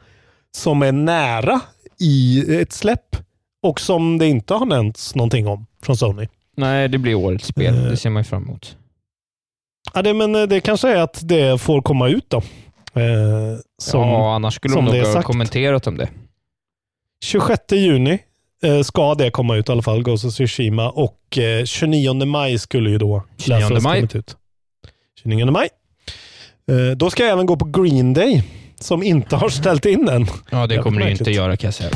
[0.52, 1.62] som är nära
[2.00, 3.16] i ett släpp
[3.64, 6.28] och som det inte har nämnts någonting om från Sony.
[6.58, 7.76] Nej, det blir årets spel.
[7.76, 7.84] Eh.
[7.84, 8.78] Det ser man ju fram emot.
[9.94, 12.38] Ja, det, men eh, det kanske är att det får komma ut då.
[13.02, 16.10] Eh, som ja, annars skulle de nog ha kommenterat om det.
[17.24, 18.20] 26 juni
[18.84, 20.90] ska det komma ut i alla fall, Ghost of Tsushima.
[20.90, 24.00] Och eh, 29 maj skulle ju då 29 Last of Us maj.
[24.00, 24.38] kommit ut.
[25.24, 25.70] 29 maj.
[26.72, 28.44] Eh, då ska jag även gå på Green Day,
[28.80, 30.22] som inte har ställt in än.
[30.50, 31.20] Ja, det Jävligt kommer märkligt.
[31.22, 31.90] inte göra kan jag säga.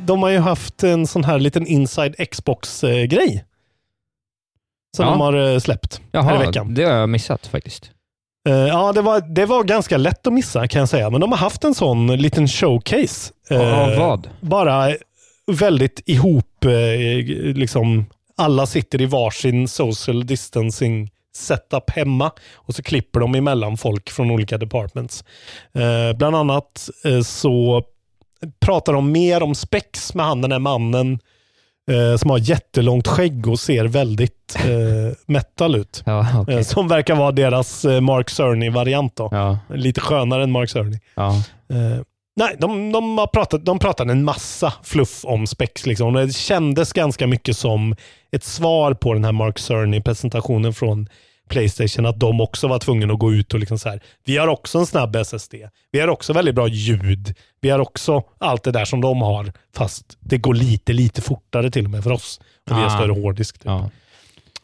[0.00, 3.44] De har ju haft en sån här liten inside Xbox-grej.
[4.96, 5.10] Som Ja.
[5.10, 6.74] de har eh, släppt här i Jaha, veckan.
[6.74, 7.90] det har jag missat faktiskt.
[8.48, 11.10] Eh, ja, det var, det var ganska lätt att missa kan jag säga.
[11.10, 13.32] Men de har haft en sån liten showcase.
[13.50, 14.28] Eh, vad?
[14.40, 14.90] bara
[15.52, 23.20] väldigt ihop, eh, liksom alla sitter i varsin social distancing setup hemma och så klipper
[23.20, 25.24] de emellan folk från olika departments.
[25.74, 27.82] Eh, bland annat eh, så
[28.60, 31.18] pratar de mer om spex med han den här mannen
[31.90, 36.02] eh, som har jättelångt skägg och ser väldigt eh, metal ut.
[36.06, 36.54] Ja, okej.
[36.54, 39.12] Eh, som verkar vara deras eh, Mark Cerny-variant.
[39.18, 40.98] Ja, Lite skönare än Mark Cerny.
[41.14, 41.42] ja.
[42.36, 45.86] Nej, de, de, har pratat, de pratade en massa fluff om spex.
[45.86, 46.12] Liksom.
[46.14, 47.96] Det kändes ganska mycket som
[48.32, 51.08] ett svar på den här Mark Cerny-presentationen från
[51.48, 54.48] Playstation att de också var tvungna att gå ut och liksom så här, vi har
[54.48, 55.54] också en snabb SSD.
[55.92, 57.34] Vi har också väldigt bra ljud.
[57.60, 61.70] Vi har också allt det där som de har, fast det går lite, lite fortare
[61.70, 62.40] till och med för oss.
[62.66, 62.90] Och vi har Ah.
[62.90, 63.58] större hårddisk.
[63.58, 63.64] Typ.
[63.66, 63.90] Ja.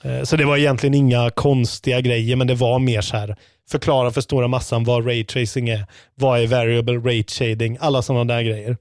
[0.03, 3.37] Eh, Så det var egentligen inga konstiga grejer, men det var mer så här,
[3.71, 8.43] förklara för stora massan vad raytracing är, vad är variable rate shading, alla sådana där
[8.43, 8.77] grejer.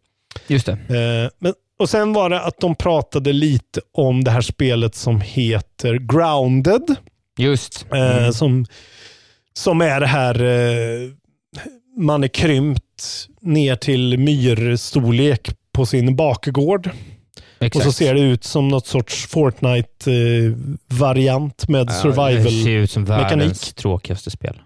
[0.48, 0.72] Just det.
[0.72, 5.22] Eh, Men, och sen var det att de pratade lite om det här spelet som
[5.22, 6.96] heter Grounded,
[7.38, 7.86] Just.
[7.94, 8.34] eh, Mm.
[8.34, 8.66] som,
[9.54, 11.10] som är det här, eh,
[11.98, 16.90] man är krympt ner till myrstorlek på sin bakgård.
[17.60, 17.76] Exakt.
[17.76, 22.64] Och så ser det ut som något sorts Fortnite-variant med Ja, Det survival.
[22.64, 23.76] ser ut som världens mekanik.
[23.76, 24.62] tråkigaste spel.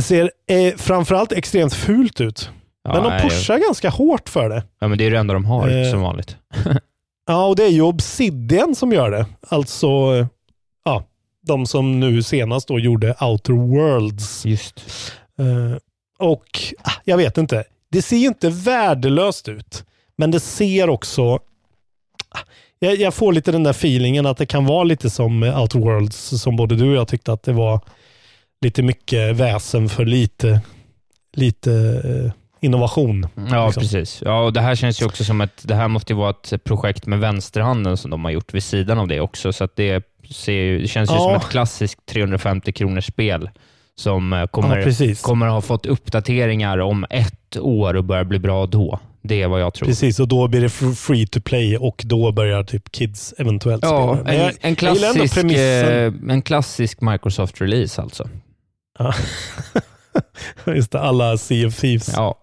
[0.00, 2.50] Ser eh, framförallt extremt fult ut.
[2.84, 4.62] Ja, men de nej, pushar ganska hårt för det.
[4.78, 6.36] Ja, men det är det enda de har Eh, som vanligt.
[7.26, 9.26] Ja, och det är ju Obsidian som gör det.
[9.48, 9.86] Alltså,
[10.84, 11.04] ja,
[11.46, 14.46] de som nu senast då gjorde Outer Worlds.
[14.46, 14.84] Just.
[15.38, 15.76] Eh,
[16.18, 19.84] och ah, jag vet inte, det ser ju inte värdelöst ut.
[20.16, 21.22] Men det ser också,
[22.28, 22.40] ah,
[22.78, 26.56] jag, får lite den där feelingen att det kan vara lite som Outer Worlds, som
[26.56, 27.80] både du och jag tyckte att det var
[28.64, 30.60] lite mycket väsen för lite,
[31.36, 31.72] lite
[32.04, 33.26] eh, innovation.
[33.50, 33.80] Ja, liksom.
[33.80, 34.22] precis.
[34.24, 36.64] Ja, och det här känns ju också som att det här måste ju vara ett
[36.64, 40.04] projekt med vänsterhanden som de har gjort vid sidan av det också, så att det,
[40.30, 41.20] ser, det känns ju Ja.
[41.20, 43.50] som ett klassiskt 350 kronors spel
[43.96, 48.66] som eh, kommer, Ja, kommer ha fått uppdateringar om ett år och börjar bli bra
[48.66, 48.98] då.
[49.22, 49.86] Det är vad jag tror.
[49.88, 53.82] Precis, och då blir det fr- free to play och då börjar typ kids eventuellt
[53.84, 54.30] Ja, spela.
[54.38, 58.28] En, jag- en, klassisk, eh, en klassisk Microsoft-release alltså.
[58.98, 59.14] Ja.
[60.74, 62.12] Just det, alla Sea of Thieves.
[62.16, 62.40] Ja,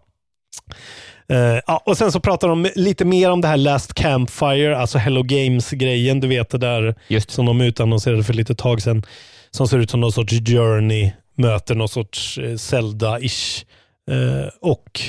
[1.68, 5.24] ja, och sen så pratar de lite mer om det här Last Campfire, alltså Hello
[5.24, 6.20] Games-grejen.
[6.20, 9.04] Du vet det där just som de utannonserade för lite tag sedan.
[9.52, 13.66] Som ser ut som någon sorts Journey möter någon sorts eh, Zelda-ish.
[14.12, 15.02] Eh, och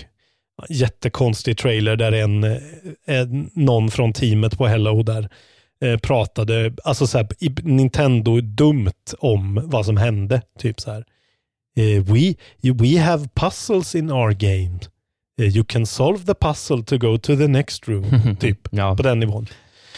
[0.68, 2.44] jättekonstig trailer där en,
[3.06, 5.28] en, någon från teamet på Hello där
[5.84, 10.42] eh, pratade, alltså så här, i Nintendo dumt om vad som hände.
[10.58, 11.04] Typ så här.
[11.76, 12.34] Eh, we,
[12.74, 14.78] we have puzzles in our game.
[15.40, 18.36] Eh, you can solve the puzzle to go to the next room.
[18.40, 18.96] typ Ja.
[18.96, 19.46] på den nivån.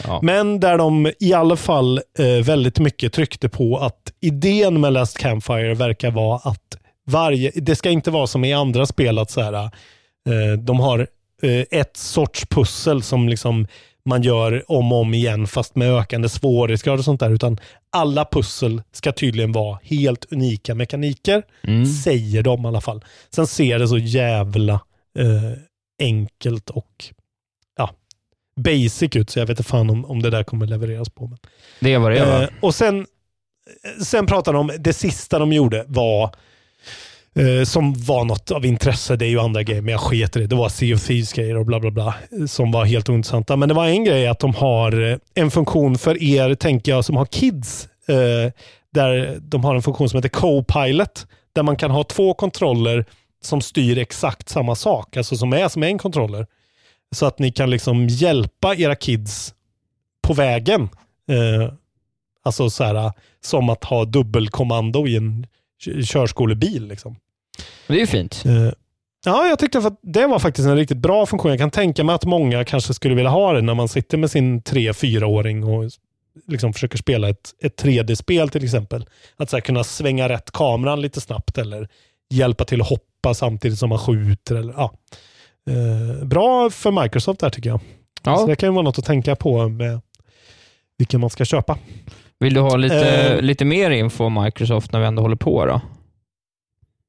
[0.03, 0.19] ja.
[0.23, 5.17] Men där de i alla fall eh, väldigt mycket tryckte på att idén med Last
[5.17, 9.41] Campfire verkar vara att varje, det ska inte vara som i andra spel att så
[9.41, 9.69] här,
[10.57, 11.07] de har
[11.71, 13.67] ett sorts pussel som liksom
[14.05, 17.29] man gör om och om igen fast med ökande svårighetsgrad och sånt där.
[17.29, 21.43] Utan alla pussel ska tydligen vara helt unika mekaniker.
[21.63, 21.85] Mm.
[21.85, 23.05] Säger de i alla fall.
[23.29, 24.73] Sen ser det så jävla
[25.19, 25.51] eh,
[25.99, 27.05] enkelt och
[27.77, 27.89] ja,
[28.61, 31.27] basic ut, så jag vet inte fan om, om det där kommer levereras på.
[31.27, 31.37] Men.
[31.79, 32.43] Det är vad det är?
[32.43, 33.05] Eh, och sen,
[34.03, 36.35] sen pratar de om, det sista de gjorde var,
[37.35, 40.39] eh, som var något av intresse, det är ju andra grejer, men jag sket i
[40.39, 40.47] det.
[40.47, 42.15] Det var Sea of Thieves grejer och bla bla bla,
[42.47, 43.55] som var helt ointressanta.
[43.55, 47.05] Men det var en grej att de har eh, en funktion för er, tänker jag,
[47.05, 48.51] som har kids, eh,
[48.93, 53.05] där de har en funktion som heter Co-Pilot, där man kan ha två kontroller
[53.41, 56.47] som styr exakt samma sak, alltså som är som en kontroller.
[57.15, 59.53] Så att ni kan liksom hjälpa era kids
[60.27, 60.89] på vägen.
[61.29, 61.73] Eh,
[62.43, 65.47] alltså så här, eh, som att ha dubbelkommando i en
[66.03, 66.87] körskolebil.
[66.87, 67.15] Liksom.
[67.87, 68.43] Det är ju fint.
[68.45, 68.71] Eh,
[69.25, 71.51] ja, jag tyckte att det var faktiskt en riktigt bra funktion.
[71.51, 74.31] Jag kan tänka mig att många kanske skulle vilja ha det när man sitter med
[74.31, 75.91] sin 3-4-åring och
[76.47, 79.05] liksom försöker spela ett, ett 3D-spel till exempel.
[79.37, 81.87] Att så kunna svänga rätt kameran lite snabbt eller
[82.29, 84.55] hjälpa till att hoppa samtidigt som man skjuter.
[84.55, 84.93] Eller, ja.
[85.69, 87.79] eh, bra för Microsoft där tycker jag.
[88.23, 88.37] Ja.
[88.37, 90.01] Så det kan ju vara något att tänka på med
[90.97, 91.77] vilken man ska köpa.
[92.39, 93.41] Vill du ha lite, Eh.
[93.41, 95.81] lite mer info om Microsoft när vi ändå håller på då?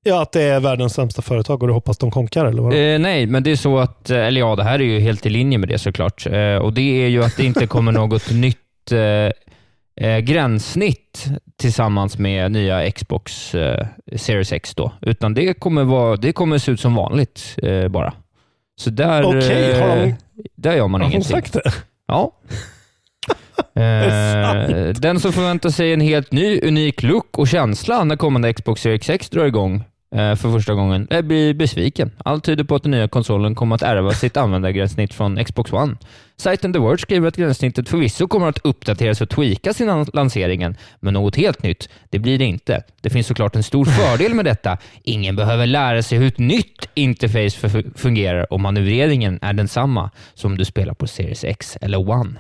[0.08, 2.72] Ja, att det är världens sämsta företag och du hoppas de konkar eller vad?
[2.72, 5.26] Eh, nej, men det är så att, eh, eller ja, det här är ju helt
[5.26, 6.26] i linje med det såklart.
[6.26, 11.24] Eh, och det är ju att det inte kommer något nytt eh, eh, gränssnitt
[11.60, 16.72] tillsammans med nya Xbox eh, Series X då, utan det kommer, vara, det kommer se
[16.72, 17.56] ut som vanligt
[17.90, 18.12] bara.
[18.80, 20.14] Så där, Okej, har de-
[20.56, 21.30] där gör man Har ingenting.
[21.36, 21.62] sagt det?
[22.08, 22.32] Ja.
[25.00, 29.10] den som förväntar sig en helt ny, unik look och känsla när kommande Xbox Series
[29.10, 29.84] X drar igång
[30.16, 32.11] för första gången eh, blir besviken.
[32.18, 35.96] Allt tyder på att den nya konsolen kommer att ärva sitt användargränssnitt från Xbox One.
[36.37, 41.14] Sajten The Verge skriver att gränssnittet förvisso kommer att uppdateras och tweakas innan lanseringen, men
[41.14, 42.83] något helt nytt, det blir det inte.
[43.00, 44.79] Det finns såklart en stor fördel med detta.
[45.02, 50.59] Ingen behöver lära sig hur ett nytt interface fungerar och manövreringen är densamma som om
[50.59, 52.35] du spelar på Series X eller One.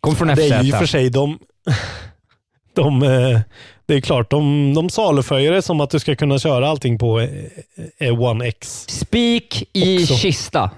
[0.00, 0.78] Kom från Det är ju FZ.
[0.78, 1.38] för sig de...
[2.74, 3.40] de, eh,
[3.86, 7.20] det är klart, de, de saluföjer det som att du ska kunna köra allting på
[7.20, 7.28] eh,
[7.98, 8.84] eh, One X.
[8.88, 10.14] Spik i Också.
[10.14, 10.70] kista.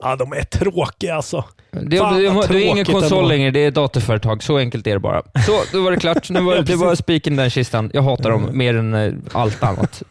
[0.00, 1.44] Ja, de är tråkiga alltså.
[1.70, 4.42] Det, Fan, det, vad det, är ingen konsol längre, det är ett datorföretag.
[4.42, 5.22] Så enkelt är det bara.
[5.46, 6.30] Så, då var det klart.
[6.30, 7.90] Nu var, det var spiken i den kistan.
[7.94, 10.02] Jag hatar dem mer än eh, allt annat.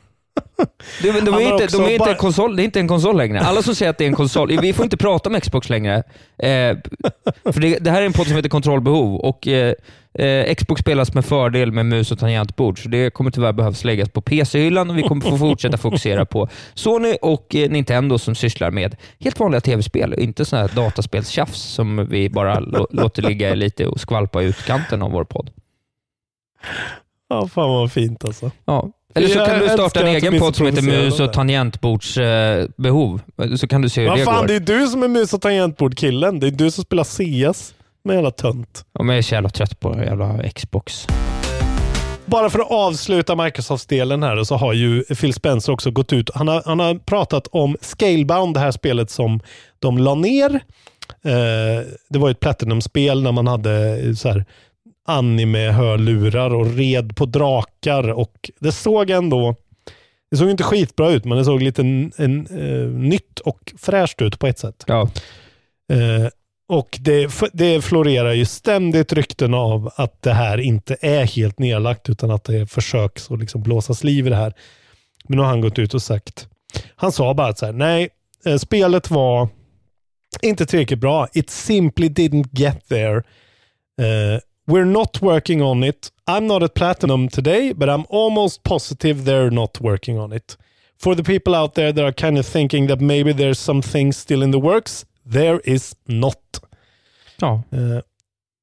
[1.01, 3.17] Det, de, Han är inte, de är inte en konsol, det är inte en konsol
[3.17, 3.39] längre.
[3.39, 5.97] Alla som säger att det är en konsol, vi får inte prata om Xbox längre.
[6.37, 6.77] Eh,
[7.43, 9.73] för det, det här är en podd som heter Kontrollbehov och eh,
[10.13, 14.09] eh, Xbox spelas med fördel med mus och tangentbord, så det kommer tyvärr behövas läggas
[14.09, 18.71] på PC-hyllan och vi kommer få fortsätta fokusera på Sony och eh, Nintendo som sysslar
[18.71, 23.87] med helt vanliga tv-spel, inte sådana här dataspelstjafs som vi bara lå- låter ligga lite
[23.87, 25.49] och skvalpa i utkanten av vår podd.
[27.29, 28.51] Ja, fan vad fint alltså.
[28.65, 28.91] Ja.
[29.15, 33.21] Eller så Jag kan du starta en egen podd som heter mus och tangentbordsbehov.
[33.41, 34.47] Eh, så kan du se hur Vad det fan, går.
[34.47, 36.39] det är du som är mus och tangentbord-killen.
[36.39, 38.85] Det är du som spelar CS med jävla tönt.
[38.93, 41.07] Ja, men jag är så jävla trött på jävla Xbox.
[42.25, 46.29] Bara för att avsluta Microsoft-delen här så har ju Phil Spencer också gått ut.
[46.35, 49.39] Han har, han har pratat om Scalebound, det här spelet som
[49.79, 50.59] de la ner.
[51.23, 54.45] Eh, det var ett Platinum-spel när man hade eh, så här
[55.07, 59.55] anime-hörlurar och red på drakar och det såg ändå
[60.31, 64.21] det såg inte skitbra ut, men det såg lite en, en, eh, nytt och fräscht
[64.21, 64.83] ut på ett sätt.
[64.87, 65.09] Ja
[66.71, 72.09] och det, det florerar ju ständigt rykten av att det här inte är helt nedlagt
[72.09, 74.53] utan att det försöks att liksom blåsas liv i det här.
[75.27, 76.47] Men nu har han gått ut och sagt,
[76.95, 78.09] han sa bara att så här, nej,
[78.45, 79.49] eh, spelet var
[80.41, 81.27] inte tillräckligt bra.
[81.33, 83.17] It simply didn't get there.
[83.17, 86.09] Uh, we're not working on it.
[86.29, 90.57] I'm not at Platinum today, but I'm almost positive they're not working on it.
[91.03, 94.17] For the people out there that are kind of thinking that maybe there's some things
[94.17, 96.61] still in the works, there is not.
[97.39, 97.63] ja.
[97.71, 97.99] Eh,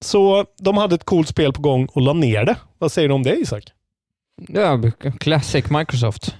[0.05, 2.57] så de hade ett coolt spel på gång och la ner det.
[2.79, 3.65] Vad säger du om det Isak?
[4.49, 4.83] ja
[5.21, 6.35] classic Microsoft.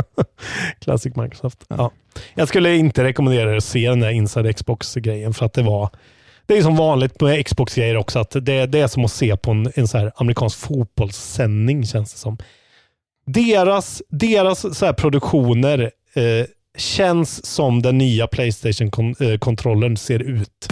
[0.80, 1.64] Classic Microsoft.
[1.68, 1.90] Ja.
[2.34, 5.90] Jag skulle inte rekommendera er att se den där Inside Xbox-grejen för att det var
[6.46, 9.50] det är som vanligt med Xbox-grejer också, att det, det är som att se på
[9.50, 12.38] en, en så här amerikansk fotbollssändning känns det som.
[13.26, 20.68] Deras, deras så här produktioner eh, känns som den nya Playstation-kontrollen ser ut.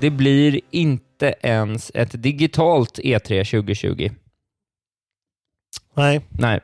[0.00, 4.10] Det blir inte ens ett digitalt E E3 2020.
[5.94, 6.60] Nej, Nej.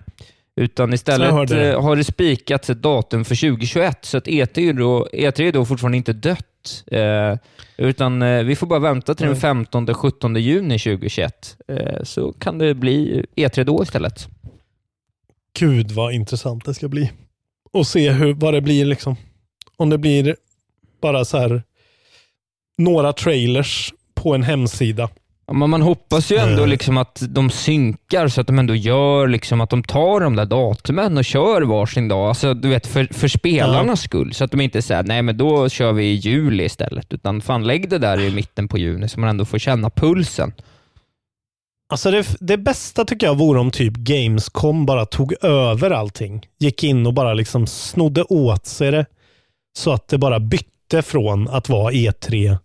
[0.56, 5.08] Utan istället eh, har det spikats ett datum för 2021, så att E3 är då,
[5.12, 6.84] E3 är då fortfarande inte dött.
[6.86, 7.36] Eh,
[7.76, 9.66] utan eh, vi får bara vänta till den Nej.
[9.66, 14.28] 15-17 juni 2021, eh, så kan det bli E3 då istället.
[15.58, 17.10] Gud vad intressant det ska bli.
[17.72, 19.16] Och se hur, vad det blir liksom.
[19.76, 20.36] Om det blir
[21.02, 21.62] bara så här
[22.78, 25.08] några trailers på en hemsida.
[25.46, 26.68] Ja, Men man hoppas ju ändå Eh.
[26.68, 30.44] liksom att de synkar så att de ändå gör liksom att de tar de där
[30.44, 32.28] datumen och kör varsin dag.
[32.28, 34.34] Alltså, du vet, för, för spelarnas skull.
[34.34, 37.12] Så att de inte säger nej men då kör vi i juli istället.
[37.12, 40.52] Utan fan lägg det där i mitten på juni så man ändå får känna pulsen.
[41.90, 46.46] Alltså det, det bästa tycker jag vore om typ Gamescom bara tog över allting.
[46.58, 49.06] Gick in och bara liksom snodde åt sig det.
[49.78, 52.56] Så att det bara bytte från att vara E3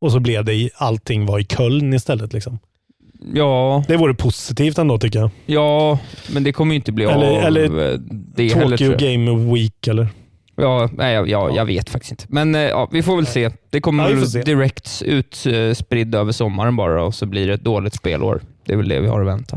[0.00, 2.32] och så blev det i, allting var i Köln istället.
[2.32, 2.58] Liksom.
[3.34, 5.30] Ja, Det vore positivt ändå tycker jag.
[5.46, 5.98] ja,
[6.32, 7.98] men det kommer ju inte bli Eller- av eller eh,
[8.34, 8.76] det heller.
[8.76, 9.24] Tokyo tror jag.
[9.26, 10.08] Game Week eller?
[10.56, 12.24] Ja, nej, ja, ja, jag vet faktiskt inte.
[12.28, 13.50] Men eh, ja, vi får väl se.
[13.70, 18.40] Det kommer Ja, direkt utspridd över sommaren bara och så blir det ett dåligt spelår.
[18.64, 19.56] Det är väl det vi har att vänta.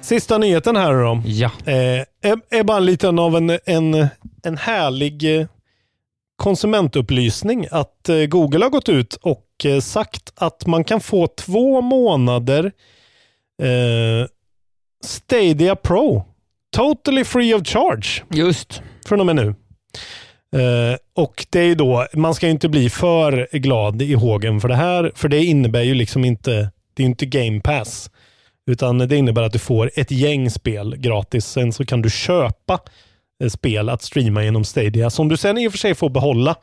[0.00, 1.22] Sista nyheten här då.
[1.26, 1.50] Ja.
[1.64, 2.02] eh,
[2.50, 4.06] är, bara en liten av en, en,
[4.42, 5.46] en härlig eh,
[6.36, 11.80] konsumentupplysning att eh, Google har gått ut och eh, sagt att man kan få två
[11.80, 12.72] månader
[13.62, 14.26] eh,
[15.04, 16.24] Stadia Pro
[16.76, 18.82] totally free of charge Just.
[19.06, 19.54] från och med nu.
[20.56, 24.74] Eh, och det är då, man ska inte bli för glad i hågen för det
[24.74, 28.10] här, för det innebär ju liksom inte, det är inte game pass.
[28.66, 31.46] Utan det innebär att du får ett gäng spel gratis.
[31.46, 32.78] Sen så kan du köpa
[33.42, 36.54] eh, spel att streama genom Stadia, som du sen i och för sig får behålla.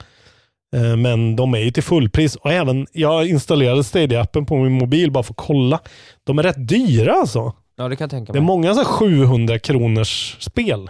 [0.76, 2.36] Eh, Men de är ju till fullpris.
[2.36, 5.80] Och även, jag installerade Stadia-appen på min mobil bara för att kolla.
[6.24, 7.54] De är rätt dyra alltså.
[7.76, 8.48] Ja, det kan jag tänka Det är mig.
[8.48, 10.90] många så här 700 kronors spel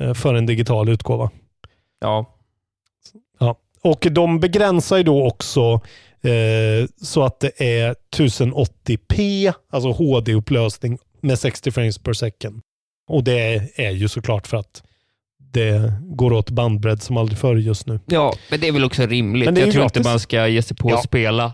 [0.00, 1.30] eh, för en digital utgåva.
[2.00, 2.34] Ja.
[3.82, 5.80] Och de begränsar ju då också
[6.22, 12.60] eh, så att det är 1080p, alltså HD-upplösning med 60 frames per second.
[13.08, 14.82] Och det är ju såklart för att
[15.52, 18.00] det går åt bandbredd som aldrig förr just nu.
[18.06, 19.44] ja, men det är väl också rimligt.
[19.44, 19.96] Men det är Jag tror gratis.
[19.96, 20.96] inte man ska ge sig på Ja.
[20.98, 21.52] att spela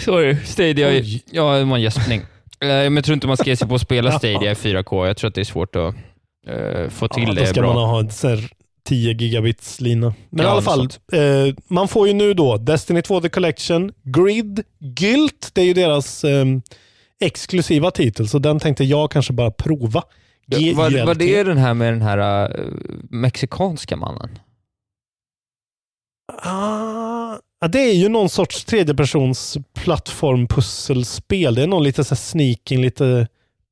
[0.00, 0.88] Sorry, Stadia.
[0.88, 1.22] Oj.
[1.30, 2.20] Ja, det var en gäspning.
[2.60, 5.06] Eh, Men jag tror inte man ska ge sig på att spela Stadia i 4K.
[5.06, 5.94] Jag tror att det är svårt att
[6.46, 7.74] eh, få till Ja, det då ska bra.
[7.74, 8.10] man ha en
[8.86, 10.14] 10 gigabits lina.
[10.30, 13.92] Men Ja, i alla fall, eh, man får ju nu då Destiny 2 The Collection,
[14.02, 14.62] Grid,
[14.98, 16.44] Gylt, det är ju deras eh,
[17.20, 20.02] exklusiva titel, så den tänkte jag kanske bara prova.
[20.46, 22.66] G- Var, var det den här med den här eh,
[23.10, 24.38] mexikanska mannen?
[26.42, 27.38] Ah,
[27.72, 31.54] det är ju någon sorts tredjepersons plattformpusselspel.
[31.54, 33.28] Det är någon lite så sneaking, lite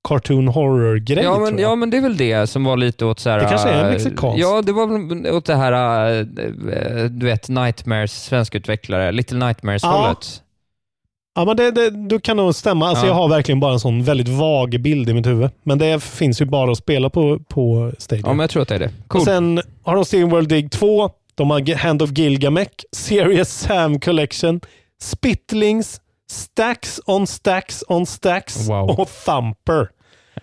[0.09, 3.31] cartoon horror-grej Ja men, ja, men det är väl det som var lite åt så
[3.31, 4.41] här, Det kanske är mexikanskt.
[4.41, 10.41] Ja, det var väl åt det här, eh, du vet, Nightmares, svenskutvecklare, Little Nightmares-hållet.
[11.37, 12.89] Ja, men det, det, du kan nog stämma.
[12.89, 13.09] Alltså, Ja.
[13.11, 15.51] Jag har verkligen bara en sån väldigt vag bild i mitt huvud.
[15.63, 18.23] Men det finns ju bara att spela på, på Stadia.
[18.27, 18.91] Ja, men jag tror att det är det.
[19.09, 19.21] Cool.
[19.21, 24.01] Och sen har de Steam World Dig 2, de har Hand of Gilgamesh, Serious Sam
[24.01, 24.61] Collection,
[25.03, 28.91] Spittlings, Stacks on Stacks on Stacks Wow.
[28.91, 29.89] och Thumper.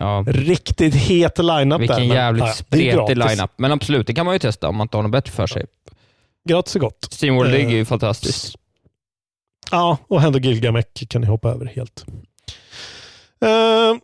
[0.02, 0.24] Ja.
[0.26, 1.78] Riktigt het line-up där.
[1.78, 3.16] Vilken men, jävligt ja, är spretig gratis.
[3.30, 3.50] lineup.
[3.56, 5.64] Men absolut, det kan man ju testa om man inte har något bättre för sig.
[6.48, 7.08] Gratis och gott.
[7.22, 8.54] Steam World Dig är ju Eh, fantastiskt.
[9.70, 12.04] Ja, och Hand of Gilgamesh kan ni hoppa över helt.
[13.44, 13.96] Eh,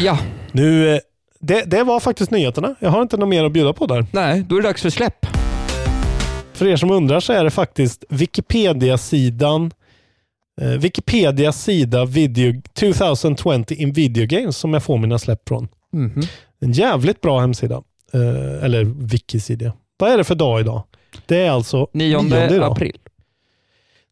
[0.00, 0.18] Ja,
[0.52, 0.98] nu, eh,
[1.40, 2.74] det, det var faktiskt nyheterna.
[2.80, 4.06] Jag har inte något mer att bjuda på där.
[4.10, 5.26] nej, då är det dags för släpp.
[6.52, 9.70] För er som undrar så är det faktiskt Wikipedia-sidan
[10.60, 15.68] eh, Wikipedias sida video 2020 in video games som jag får mina släpp från.
[15.92, 16.22] Mhm.
[16.60, 17.82] En jävligt bra hemsida.
[18.12, 19.72] Eh, eller wikisida.
[19.98, 20.82] Vad är det för dag idag?
[21.26, 22.72] Det är alltså 9 nionde idag.
[22.72, 22.98] april.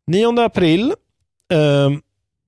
[0.07, 0.93] 9 april.
[1.53, 1.91] Eh,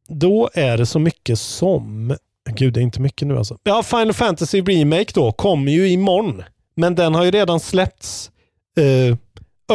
[0.09, 2.17] då är det så mycket som...
[2.51, 3.59] Gud, det är inte mycket nu alltså.
[3.63, 6.43] Ja, Final Fantasy Remake då kommer ju imorgon.
[6.75, 8.31] Men den har ju redan släppts
[8.79, 9.17] eh,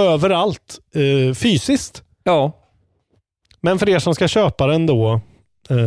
[0.01, 2.03] överallt eh, fysiskt.
[2.23, 2.56] Ja,
[3.61, 5.21] Men för er som ska köpa den då
[5.69, 5.77] eh,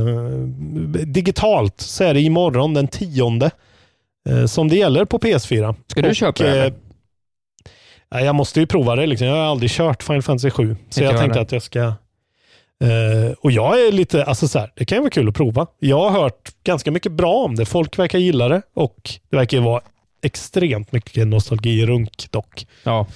[1.06, 3.50] digitalt så är det imorgon den tionde
[4.28, 5.74] eh, som det gäller på PS4.
[5.86, 6.72] Ska du köpa det, eller?
[8.10, 9.06] ja, jag måste ju prova det.
[9.06, 9.26] Liksom.
[9.26, 10.76] Jag har aldrig kört Final Fantasy 7.
[10.90, 11.42] Så jag jag tänkte heller.
[11.42, 11.80] att jag ska...
[11.80, 15.66] eh, och jag är lite, alltså så här, det kan ju vara kul att prova.
[15.78, 17.64] Jag har hört ganska mycket bra om det.
[17.66, 19.80] Folk verkar gilla det och det verkar ju vara
[20.22, 22.66] extremt mycket nostalgirunk dock.
[22.84, 23.06] ja.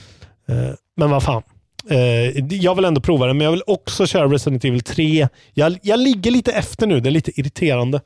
[0.49, 1.43] Eh, Men vad fan.
[1.91, 5.29] Eh, Jag vill ändå prova det, men jag vill också köra Resident Evil 3.
[5.55, 7.01] Jag, jag ligger lite efter nu.
[7.01, 8.01] Det är lite irriterande.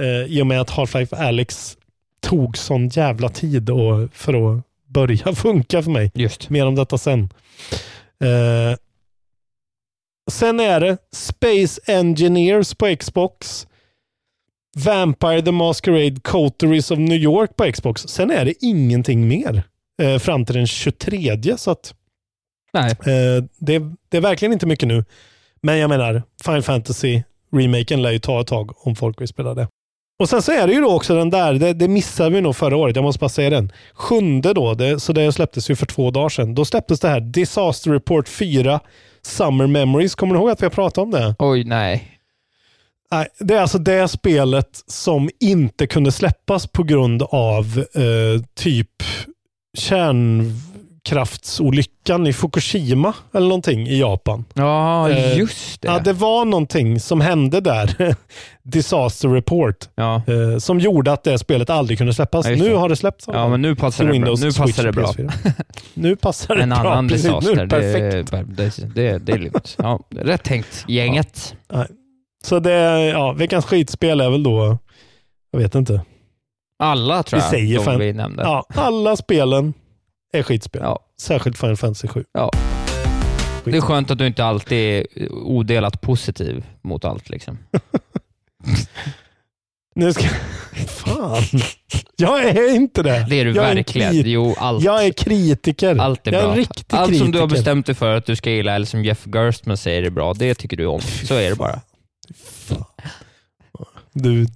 [0.00, 1.76] Eh, I och med att Half-Life Alyx
[2.20, 6.10] tog sån jävla tid och, för att börja funka för mig.
[6.14, 6.50] just.
[6.50, 7.28] Mer om detta sen.
[8.24, 8.76] Eh,
[10.30, 13.66] sen är det Space Engineers på Xbox.
[14.76, 18.02] Vampire the Masquerade Coteries of New York på Xbox.
[18.02, 19.62] Sen är det ingenting mer
[20.02, 21.58] eh, fram till den 23.
[21.58, 21.94] Så att
[22.72, 22.90] Nej.
[22.90, 25.04] Eh, det, det är verkligen inte mycket nu.
[25.60, 29.54] Men jag menar, Final Fantasy remaken lär ju ta ett tag om folk vill spela
[29.54, 29.68] det.
[30.18, 32.56] Och sen så är det ju då också den där, det, det missade vi nog
[32.56, 33.72] förra året, jag måste bara säga den.
[33.94, 36.54] Sjunde då, det, så det släpptes ju för två dagar sedan.
[36.54, 38.80] Då släpptes det här Disaster Report 4
[39.22, 40.14] Summer Memories.
[40.14, 41.34] Kommer du ihåg att vi har pratat om det?
[41.38, 42.18] Oj, nej.
[43.12, 49.02] Nej, det är alltså det spelet som inte kunde släppas på grund av eh, typ
[51.08, 54.44] kärnkraftsolyckan i Fukushima eller någonting i Japan.
[54.54, 55.88] Ja, Eh, just det.
[55.88, 58.14] Ja, det var någonting som hände där.
[58.62, 59.88] Disaster Report.
[59.94, 60.14] Ja.
[60.26, 62.46] Eh, som gjorde att det spelet aldrig kunde släppas.
[62.48, 63.24] Ja, nu har det släppts.
[63.32, 64.34] ja, men nu passar Till det bra.
[64.40, 65.04] Nu passar det bra.
[65.06, 65.32] PS4.
[65.94, 66.78] Nu passar det En bra.
[66.78, 67.24] annan precis.
[67.24, 67.66] Nu är disaster.
[67.66, 68.30] det perfekt.
[68.94, 69.74] Det, det, det, är lugnt.
[69.78, 71.54] Ja, rätt tänkt, gänget.
[72.44, 72.72] Så det,
[73.08, 74.78] ja, veckans skitspel är väl då,
[75.52, 76.02] jag vet inte.
[76.78, 78.42] Alla tror Vi jag säger de fan- vi nämnde.
[78.42, 79.74] Ja, alla spelen
[80.32, 80.82] är skitspel.
[80.84, 80.98] Ja.
[81.20, 82.24] Särskilt Final Fantasy 7.
[82.32, 82.50] Ja.
[83.64, 87.28] Det är skönt att du inte alltid är odelat positiv mot allt.
[87.30, 87.58] Liksom.
[89.94, 90.22] Nu ska...
[90.88, 91.42] Fan.
[92.16, 93.26] Jag är inte det.
[93.28, 94.14] Det är du jag verkligen.
[94.18, 94.22] Är.
[94.24, 95.96] Jo, allt, Jag är kritiker.
[95.96, 96.56] allt är jag är bra.
[96.56, 97.24] riktig allt kritiker.
[97.24, 100.02] som du har bestämt dig för att du ska gilla, eller som Jeff Gerstmann säger
[100.02, 101.00] är bra, det tycker du om.
[101.00, 101.80] Så är det bara.
[104.12, 104.46] Du,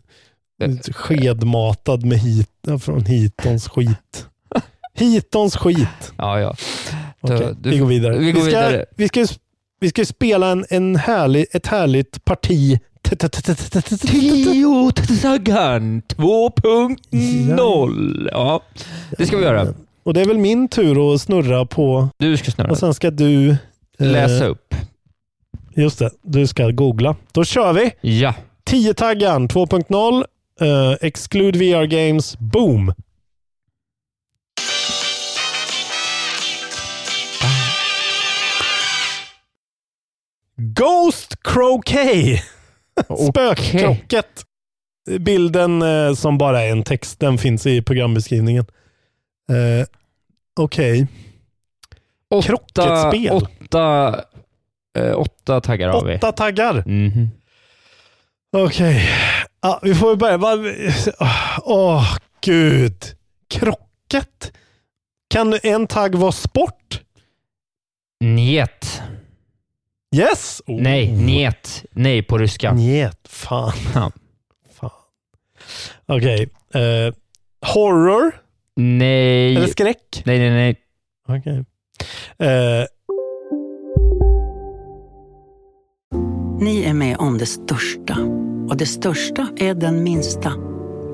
[0.58, 4.26] du är skedmatad med hit, från Hitons skit.
[4.96, 6.12] Hitons skit.
[6.16, 6.54] Ja, ja.
[7.20, 8.18] Okej, du- vi går vidare.
[8.18, 8.84] vi går ska, vidare.
[8.96, 9.26] Vi ska,
[9.80, 12.80] vi ska spela en, en härlig, ett härligt parti.
[14.00, 14.92] Tio
[15.22, 18.28] Taggan 2.0.
[18.32, 18.62] Ja,
[19.18, 19.74] det ska vi göra.
[20.02, 22.70] Och det är väl min tur att snurra på Du ska snurra.
[22.70, 23.56] och sen ska du eh,
[23.98, 24.74] Läsa upp.
[25.74, 27.16] Just det, du ska googla.
[27.32, 27.92] Då kör vi!
[28.20, 28.34] Ja.
[28.64, 30.24] 10 taggan 2.0
[30.60, 32.92] eh, Exclude VR Games Boom!
[40.56, 42.42] Ghost Croquet.
[43.30, 44.44] Spökkrocket.
[45.20, 48.66] Bilden eh, som bara är en text, den finns i programbeskrivningen.
[49.50, 49.86] Eh,
[50.60, 51.06] Okej.
[52.30, 53.32] Åtta, Krocketspel.
[53.32, 54.14] åtta,
[54.98, 56.16] eh, åtta taggar har vi.
[56.16, 56.82] Åtta taggar.
[56.86, 57.28] Mhm.
[58.56, 59.08] Okej.
[59.62, 60.36] Ja, vi får börja.
[60.36, 60.56] Va-
[61.64, 63.04] Åh, gud.
[63.50, 64.52] Krocket.
[65.30, 67.00] Kan en tagg vara sport?
[68.24, 69.02] Njet.
[70.16, 70.62] Yes!
[70.66, 70.80] Oh.
[70.82, 71.84] Nej, njet.
[71.90, 72.72] Nej på ryska.
[72.72, 73.20] Njet.
[73.28, 73.72] Fan.
[73.94, 74.10] Ja.
[74.72, 74.90] Fan.
[76.06, 76.48] Okej.
[76.74, 77.14] Eh,
[77.74, 78.32] horror?
[78.76, 79.56] Nej.
[79.56, 80.22] Eller skräck?
[80.24, 80.76] Nej, nej, nej.
[81.28, 81.64] Okej.
[82.38, 82.86] Eh,
[86.60, 88.16] Ni är med om det största.
[88.68, 90.52] Och det största är den minsta.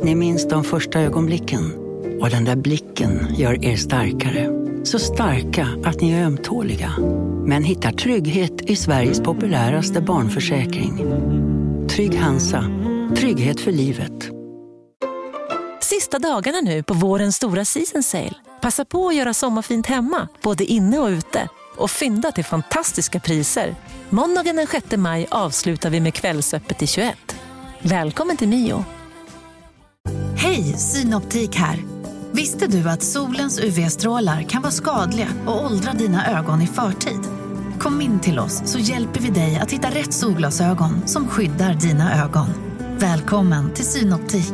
[0.02, 1.72] Ni minns de första ögonblicken.
[2.20, 4.61] Och den där blicken gör er starkare.
[4.84, 6.92] Så starka att ni är ömtåliga.
[7.46, 10.98] Men hittar trygghet i Sveriges populäraste barnförsäkring.
[11.88, 12.64] Trygg Hansa.
[13.16, 14.30] Trygghet för livet.
[15.80, 18.34] Sista dagarna nu på vårens stora season sale.
[18.60, 21.48] Passa på att göra sommarfint hemma, både inne och ute.
[21.76, 23.74] Och fynda till fantastiska priser.
[24.10, 27.16] Måndagen den 6 maj avslutar vi med Kvällsöppet i 21.
[27.82, 28.84] Välkommen till Mio.
[30.36, 31.91] Hej, Synoptik här.
[32.34, 37.20] Visste du att solens UV-strålar kan vara skadliga och åldra dina ögon i förtid?
[37.80, 42.24] Kom in till oss så hjälper vi dig att hitta rätt solglasögon som skyddar dina
[42.24, 42.46] ögon.
[42.98, 44.52] Välkommen till Synoptik.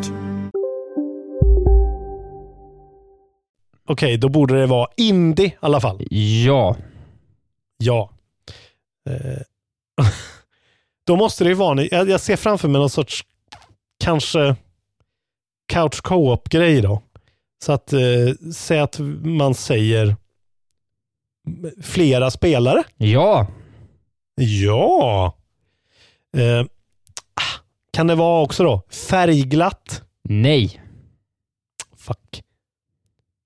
[3.87, 6.07] Okej, då borde det vara indie i alla fall.
[6.47, 6.76] Ja.
[7.79, 8.11] Ja.
[9.11, 9.43] Eh,
[11.07, 13.24] då måste det ju vara, jag, jag ser framför mig någon sorts
[14.05, 14.57] kanske
[15.66, 17.03] couch co-op grej då.
[17.65, 18.01] Så att eh,
[18.55, 20.17] säg att man säger
[21.83, 22.85] flera spelare.
[22.97, 23.47] Ja.
[24.41, 25.37] Ja.
[26.37, 26.65] Eh,
[27.93, 30.03] kan det vara också då färgglatt?
[30.23, 30.83] Nej.
[31.97, 32.43] Fuck.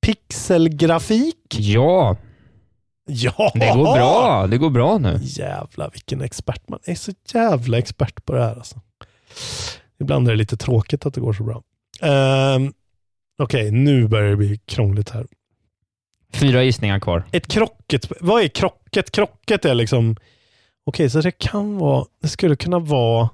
[0.02, 1.56] Pixelgrafik?
[1.58, 2.16] Ja.
[3.06, 3.50] Ja!
[3.54, 4.46] Det går bra.
[4.46, 5.18] Det går bra nu.
[5.22, 6.68] Jävlar vilken expert.
[6.68, 8.80] Man är så jävla expert på det här alltså.
[10.00, 11.62] Ibland är det lite tråkigt att det går så bra.
[12.56, 12.72] Um,
[13.42, 15.26] Okej, nu börjar det bli krångligt här.
[16.32, 17.24] Fyra gissningar kvar.
[17.32, 18.12] Ett krocket.
[18.20, 19.10] Vad är krocket?
[19.10, 20.16] Krocket är liksom...
[20.84, 22.06] Okej, så det kan vara...
[22.20, 23.28] Det skulle kunna vara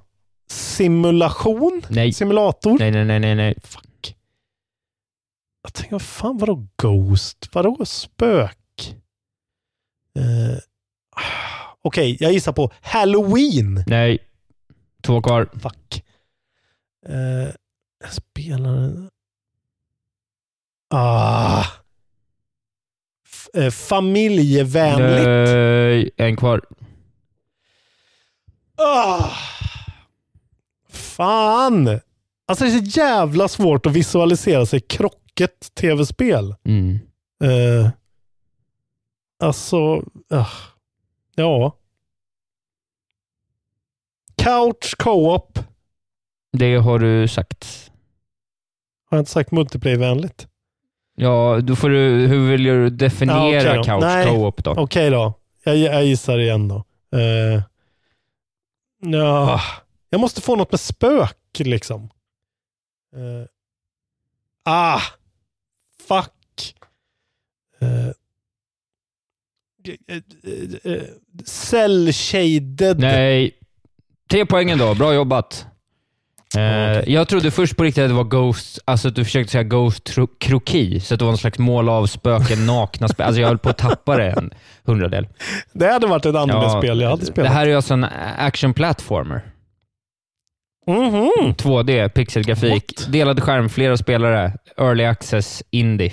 [0.51, 1.83] simulation?
[1.89, 2.13] Nej.
[2.13, 2.79] Simulator?
[2.79, 3.55] Nej, nej, nej, nej, nej.
[3.63, 4.17] Fuck.
[5.63, 7.49] Jag tänker, vad fan, vadå Ghost?
[7.53, 8.95] Vadå spök?
[10.19, 10.59] Uh,
[11.83, 13.85] Okej, jag gissar på Halloween.
[13.87, 14.19] Nej.
[15.03, 15.49] Två kvar.
[15.53, 16.05] Fuck.
[17.09, 17.51] Uh,
[18.01, 19.09] jag spelar...
[20.91, 21.65] Ah.
[23.27, 25.27] F- eh, familjevänligt.
[25.29, 26.11] Nej.
[26.17, 26.61] En kvar.
[28.77, 29.31] Ah.
[30.89, 32.01] Fan!
[32.47, 36.55] Alltså det är så jävla svårt att visualisera sig krocket tv-spel.
[36.65, 36.99] Mm.
[37.45, 37.89] Uh,
[39.39, 40.47] alltså, ah.
[41.35, 41.77] ja.
[44.37, 45.59] Couch co-op.
[46.53, 47.91] Det har du sagt.
[49.11, 50.47] Har jag inte sagt multiplayer-vänligt?
[51.21, 53.83] Ja, då får du, hur vill du definiera Ja, då.
[53.83, 54.27] couch Nej.
[54.27, 54.71] co-op då?
[54.71, 55.33] Okej då.
[55.65, 56.85] Jag, jag gissar igen då.
[57.17, 57.63] Uh,
[59.13, 59.61] ja.
[60.11, 62.11] Jag måste få något med spök liksom.
[63.17, 63.47] Eh,
[64.65, 65.01] ah!
[66.09, 66.75] Fuck!
[67.83, 68.11] Uh,
[71.45, 72.99] Cell-shaded.
[72.99, 73.59] Nej.
[74.31, 74.95] Tre poängen då.
[74.95, 75.67] Bra jobbat.
[76.57, 79.63] Eh, Jag trodde först på riktigt att det var Ghost, alltså att du försökte säga
[79.63, 83.27] Ghost kroki, så att det var någon slags mål av spöken nakna spel.
[83.27, 84.51] Alltså jag höll på att tappa det en
[84.85, 85.29] hundradel.
[85.73, 87.51] Det hade varit ett anime-spel jag hade spelat.
[87.51, 88.07] Det här är alltså en
[88.39, 89.43] action platformer.
[90.87, 91.55] Mhm.
[91.59, 96.13] 2D, pixelgrafik, delad skärm, flera spelare, early access, indie.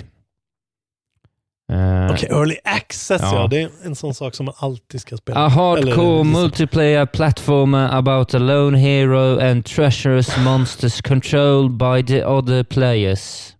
[1.72, 3.34] Eh, Okej, early access ja.
[3.34, 3.46] Ja.
[3.48, 5.40] Det är en sån sak som man alltid ska spela.
[5.46, 12.24] A hardcore Eller- multiplayer platformer about a lone hero and treacherous monsters controlled by the
[12.24, 13.52] other players.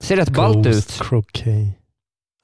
[0.00, 0.98] Ser rätt ballt ut.
[1.00, 1.68] Croquet.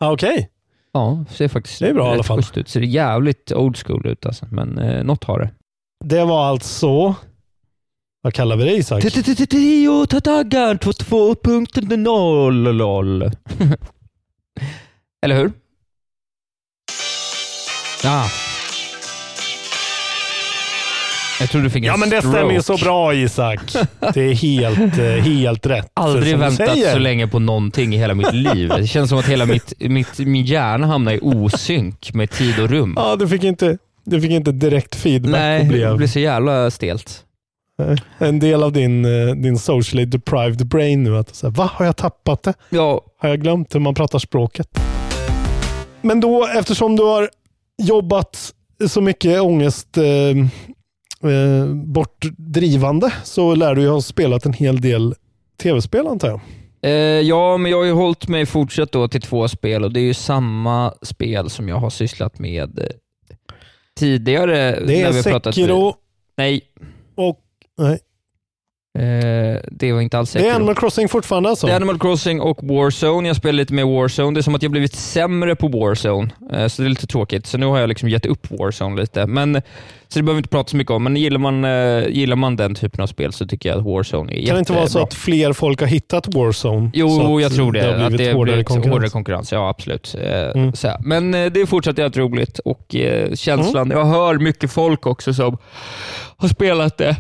[0.01, 0.51] Ah, Okej.
[0.93, 2.39] Ja, ser faktiskt Det är bra i alla rätt fall.
[2.39, 2.69] schysst ut.
[2.69, 5.51] Ser jävligt old school ut alltså, men eh, något har det.
[6.05, 7.15] Det var alltså...
[8.25, 9.03] Vad kallar vi det Isak?
[9.51, 13.33] Tio taggar, 2.0.
[15.25, 15.53] Eller hur?
[18.05, 18.27] Ja.
[21.41, 22.85] Jag tror du fick en Ja men det stämmer ju så stroke.
[22.85, 23.61] bra Isak.
[24.15, 25.91] Det är helt, eh, helt rätt.
[25.95, 28.69] Aldrig väntat så länge på någonting i hela mitt liv.
[28.69, 32.71] Det känns som att hela mitt, mitt, min hjärna hamnar i osynk med tid och
[32.71, 32.95] rum.
[32.97, 36.71] Ja, du fick inte, Du fick inte direkt feedback Nej, det blev blir så jävla
[36.71, 37.21] stelt.
[38.19, 41.17] En del av din, eh, din socially deprived brain nu.
[41.19, 42.55] Att säga, Va, har jag tappat det?
[42.71, 44.69] Ja, Har jag glömt hur man pratar språket?
[46.03, 47.29] Men då, eftersom du har
[47.83, 48.55] jobbat
[48.89, 50.05] så mycket ångest eh,
[51.31, 55.15] eh, bortdrivande så lär du ju ha spelat en hel del
[55.63, 56.41] tv-spel antar jag.
[56.83, 60.01] Eh, ja, men jag har ju hållit mig fortsatt då till två spel och det
[60.01, 62.85] är ju samma spel som jag har sysslat med eh,
[63.99, 64.57] tidigare.
[64.81, 65.95] Det när är vi har pratat- Sekiro
[66.37, 66.61] Nej,
[67.15, 67.41] och...
[67.79, 67.99] Nej.
[68.99, 70.55] eh, det var inte alls Det är.
[70.55, 71.67] Animal Crossing fortfarande alltså?
[71.67, 73.29] Det är Animal Crossing och Warzone.
[73.29, 74.35] Jag spelar lite mer Warzone.
[74.35, 77.47] Det är som att jag blivit sämre på Warzone, eh, så det är lite tråkigt.
[77.47, 79.27] Så nu har jag liksom gett upp Warzone lite.
[79.27, 79.63] Men,
[80.09, 82.57] så det behöver vi inte prata så mycket om, men gillar man, eh, gillar man
[82.57, 85.03] den typen av spel så tycker jag att Warzone är Kan det inte vara så
[85.03, 86.91] att fler folk har hittat Warzone?
[86.95, 87.81] Jo, jag tror det.
[87.81, 88.93] Det har blivit det hårdare blivit konkurrens.
[88.93, 89.53] hårdare konkurrens.
[89.53, 90.15] Ja, absolut.
[90.55, 90.73] Mm.
[91.01, 92.95] Men det är fortsatt jävligt roligt och
[93.35, 95.59] känslan, jag hör mycket folk också som
[96.37, 97.17] har spelat det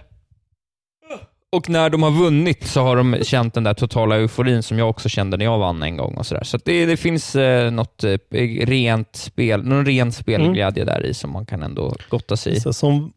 [1.57, 4.91] och när de har vunnit så har de känt den där totala euforin som jag
[4.91, 6.15] också kände när jag vann en gång.
[6.15, 6.45] och Så, där.
[6.45, 8.19] så det, det finns eh, något eh,
[8.67, 12.61] rent spel, någon ren spelglädje där i som man kan ändå gotta sig i.
[12.61, 13.13] Så som,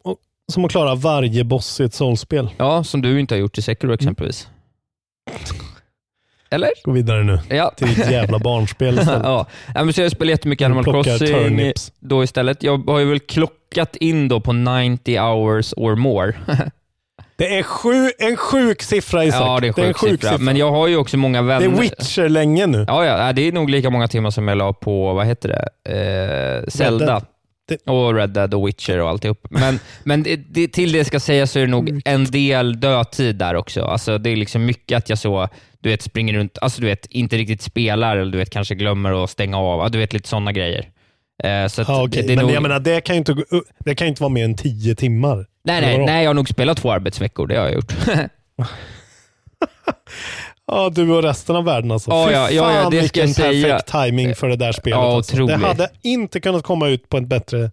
[0.52, 2.50] som att klara varje boss i ett soulspel.
[2.56, 4.48] Ja, som du inte har gjort i Sekiro exempelvis.
[6.50, 6.70] Eller?
[6.84, 7.70] Gå vidare nu Ja.
[7.76, 9.22] till ditt jävla barnspel istället.
[9.24, 9.46] ja.
[9.74, 11.92] ja, men så jag spelar jättemycket Animal Crossing turnips.
[12.00, 12.62] då istället.
[12.62, 16.32] Jag har ju väl klockat in då på 90 hours or more.
[17.38, 19.40] Det är sju, en sjuk siffra Isak.
[19.40, 20.38] ja, det är en sjuk, siffra.
[20.38, 21.66] Men jag har ju också många Det vänner.
[21.66, 22.84] är Witcher länge nu.
[22.88, 25.92] Ja, ja, det är nog lika många timmar som jag la på, vad heter det,
[26.64, 27.06] eh, Zelda.
[27.06, 27.24] Dead.
[27.68, 29.46] Det- Och Red Dead och Witcher och alltihop.
[29.50, 33.36] Men, men det, det, till det ska sägas så är det nog en del dödtid
[33.36, 33.82] där också.
[33.82, 35.48] Alltså, det är liksom mycket att jag så,
[35.80, 39.24] du vet, springer runt, alltså du vet, inte riktigt spelar eller du vet, kanske glömmer
[39.24, 39.90] att stänga av.
[39.90, 40.88] Du vet, lite sådana grejer.
[41.44, 42.22] Eh, så Ja, okej.
[42.22, 43.36] det, det är Men nog, jag menar, det kan ju inte,
[43.84, 45.46] det kan inte vara mer än tio timmar.
[45.68, 47.92] Nej, nej, nej, jag har nog spelat två arbetsveckor, det har jag gjort.
[50.70, 52.10] Ja, du och resten av världen alltså.
[52.10, 53.68] Ja, Fy ja, ja, ja, det vilken säga.
[53.68, 54.98] perfekt timing för det där spelet.
[54.98, 55.46] Ja, alltså.
[55.46, 57.70] Det hade inte kunnat komma ut på ett bättre...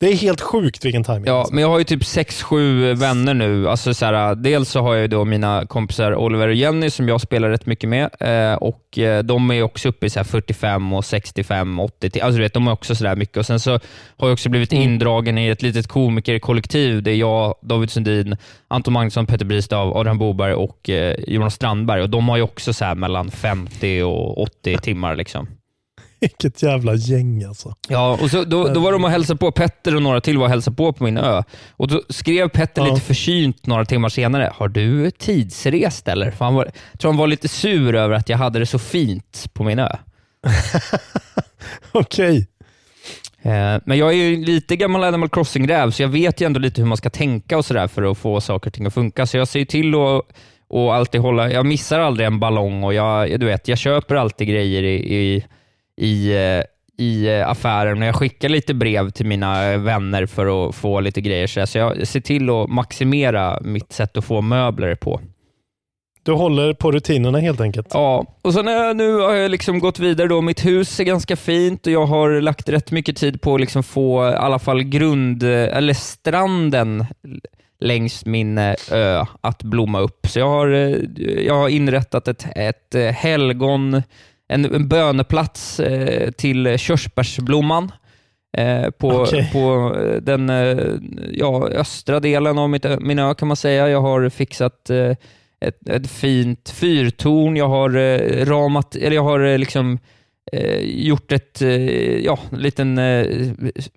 [0.00, 1.24] Det är helt sjukt vilken timing.
[1.26, 1.54] Ja, alltså.
[1.54, 3.68] men jag har ju typ sex sju vänner nu.
[3.68, 7.20] Alltså så här, dels så har jag då mina kompisar Oliver och Jenny som jag
[7.20, 8.10] spelar rätt mycket med.
[8.20, 12.10] Eh, och eh, De är också uppe i så här 45, och 65, 80.
[12.10, 13.36] till- Alltså du vet, de är också sådär mycket.
[13.36, 13.80] Och Sen så har
[14.28, 14.84] jag också blivit Mm.
[14.84, 17.02] indragen i ett litet komikerkollektiv.
[17.02, 18.36] Det är jag, David Sundin,
[18.68, 22.02] Anton Magnusson, Petter Bristav, Adrian Boberg och eh, Jonas Strandberg.
[22.02, 25.16] Och De har ju också så mellan 50 och 80 timmar.
[25.16, 25.48] liksom.
[26.20, 27.74] Vilket jävla gäng alltså.
[27.88, 30.44] Ja, och så, då, då var de och hälsade på, Petter och några till var
[30.44, 31.42] och hälsade på på min ö.
[31.70, 32.88] Och Då skrev Petter Ja.
[32.94, 36.30] lite försynt några timmar senare, har du tidsrest eller?
[36.30, 38.78] För han var, jag tror han var lite sur över att jag hade det så
[38.78, 39.88] fint på min ö.
[41.92, 42.46] Okej.
[43.42, 46.80] Eh, Men jag är ju lite gammal Animal Crossing-räv, så jag vet ju ändå lite
[46.80, 49.26] hur man ska tänka och sådär för att få saker och ting att funka.
[49.26, 50.22] Så jag ser till att
[50.68, 54.48] och alltid hålla, jag missar aldrig en ballong och jag, du vet, jag köper alltid
[54.48, 55.44] grejer i, i,
[55.96, 56.62] i, eh,
[56.98, 57.98] i eh, affären.
[57.98, 61.46] Men jag skickar lite brev till mina vänner för att få lite grejer.
[61.46, 65.20] Så så jag ser till att maximera mitt sätt att få möbler på.
[66.22, 67.86] Du håller på rutinerna helt enkelt.
[67.90, 70.28] Ja, och så när jag, nu har jag liksom gått vidare.
[70.28, 70.40] då.
[70.40, 73.82] Mitt hus är ganska fint och jag har lagt rätt mycket tid på att liksom
[73.82, 77.06] få i alla fall grund, eller stranden
[77.80, 80.26] längs min eh, ö att blomma upp.
[80.26, 80.66] Så jag har,
[81.40, 84.02] jag har inrättat ett, ett helgon,
[84.48, 87.92] en, en böneplats eh, till körsbärsblomman.
[88.56, 89.50] eh, På, Okej.
[89.52, 90.78] på eh, den eh,
[91.32, 93.88] ja, östra delen av mitt, min ö kan man säga.
[93.88, 95.12] Jag har fixat eh,
[95.60, 97.56] ett, ett fint fyrtorn.
[97.56, 97.90] Jag har
[98.44, 99.98] ramat, eller jag har liksom
[100.52, 103.26] eh, gjort ett, eh, ja, en liten eh,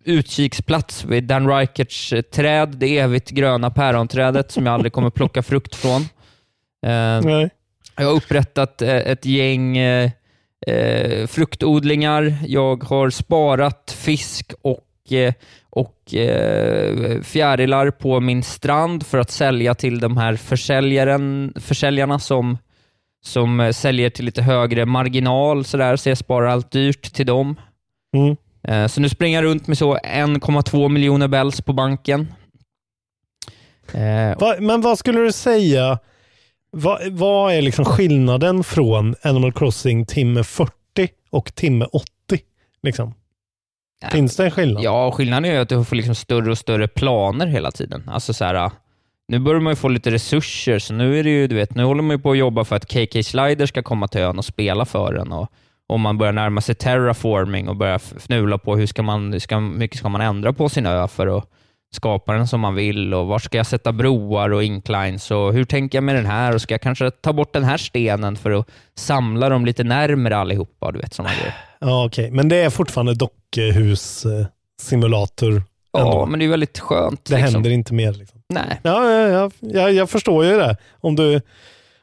[0.03, 5.43] utkiksplats vid Dan Reicherts eh, träd, det evigt gröna päronträdet som jag aldrig kommer plocka
[5.43, 6.01] frukt från.
[7.97, 10.11] Jag har upprättat ett gäng eh,
[10.67, 12.37] eh, fruktodlingar.
[12.47, 15.33] Jag har sparat fisk och, eh,
[15.69, 22.57] och eh, fjärilar på min strand för att sälja till de här försäljaren, försäljarna som,
[23.25, 25.65] som eh, säljer till lite högre marginal.
[25.65, 27.55] Så, där, så jag sparar allt dyrt till dem.
[28.15, 28.35] Mm.
[28.63, 32.27] Eh, Så nu springer jag runt med så 1,2 miljoner bells på banken.
[34.59, 35.99] Men vad skulle du säga,
[36.71, 40.73] vad, vad är liksom skillnaden från Animal Crossing timme 40
[41.29, 42.09] och timme 80?
[42.83, 43.13] Liksom?
[44.11, 44.83] Finns det en skillnad?
[44.83, 48.03] Ja, skillnaden är ju att du får liksom större och större planer hela tiden.
[48.07, 48.71] Alltså så här,
[49.27, 51.83] nu börjar man ju få lite resurser, så nu är det ju, du vet, nu
[51.83, 54.45] håller man ju på att jobba för att KK Slider ska komma till ön och
[54.45, 55.51] spela för en och,
[55.87, 59.97] om man börjar närma sig terraforming och börjar fnula på hur ska man, ska, mycket
[59.97, 61.49] ska man ändra på sin ö för att
[61.95, 65.65] skapa den som man vill och var ska jag sätta broar och inclines och hur
[65.65, 68.51] tänker jag med den här och ska jag kanske ta bort den här stenen för
[68.51, 70.91] att samla dem lite närmare allihopa.
[70.91, 71.55] Du vet, såna grejer.
[71.79, 72.31] Ja, okej.
[72.31, 75.63] Men det är fortfarande dockhus-simulator.
[75.91, 77.25] Ja, men det är väldigt skönt.
[77.25, 77.53] Det liksom.
[77.53, 78.13] händer inte mer.
[78.13, 78.41] Liksom.
[78.49, 78.79] Nej.
[78.83, 80.77] Ja, ja, ja, jag, jag förstår ju det.
[81.01, 81.41] Om du,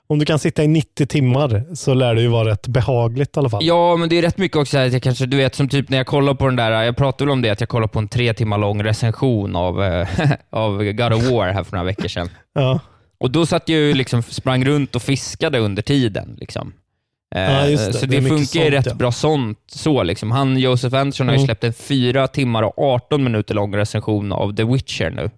[0.09, 3.39] om du kan sitta i 90 timmar så lär det ju vara rätt behagligt i
[3.41, 3.65] alla fall.
[3.65, 5.97] Ja, men det är rätt mycket också att jag kanske, du vet som typ när
[5.97, 8.09] jag kollar på den där, jag pratade väl om det, att jag kollade på en
[8.09, 10.09] tre timmar lång recension av, eh,
[10.51, 12.29] av God of War här för några veckor sedan.
[12.55, 12.81] Ja.
[13.19, 16.37] Och då satt jag ju liksom, sprang runt och fiskade under tiden.
[16.41, 16.73] Liksom.
[17.35, 17.93] Eh, Ja, just det.
[17.93, 18.95] Så Det det, funkar ju rätt ja.
[18.95, 19.59] bra sånt.
[19.67, 20.31] Så liksom.
[20.31, 21.47] Han, Josef Anderson, har ju Mm.
[21.47, 25.31] släppt en fyra timmar och 18 minuter lång recension av The Witcher nu.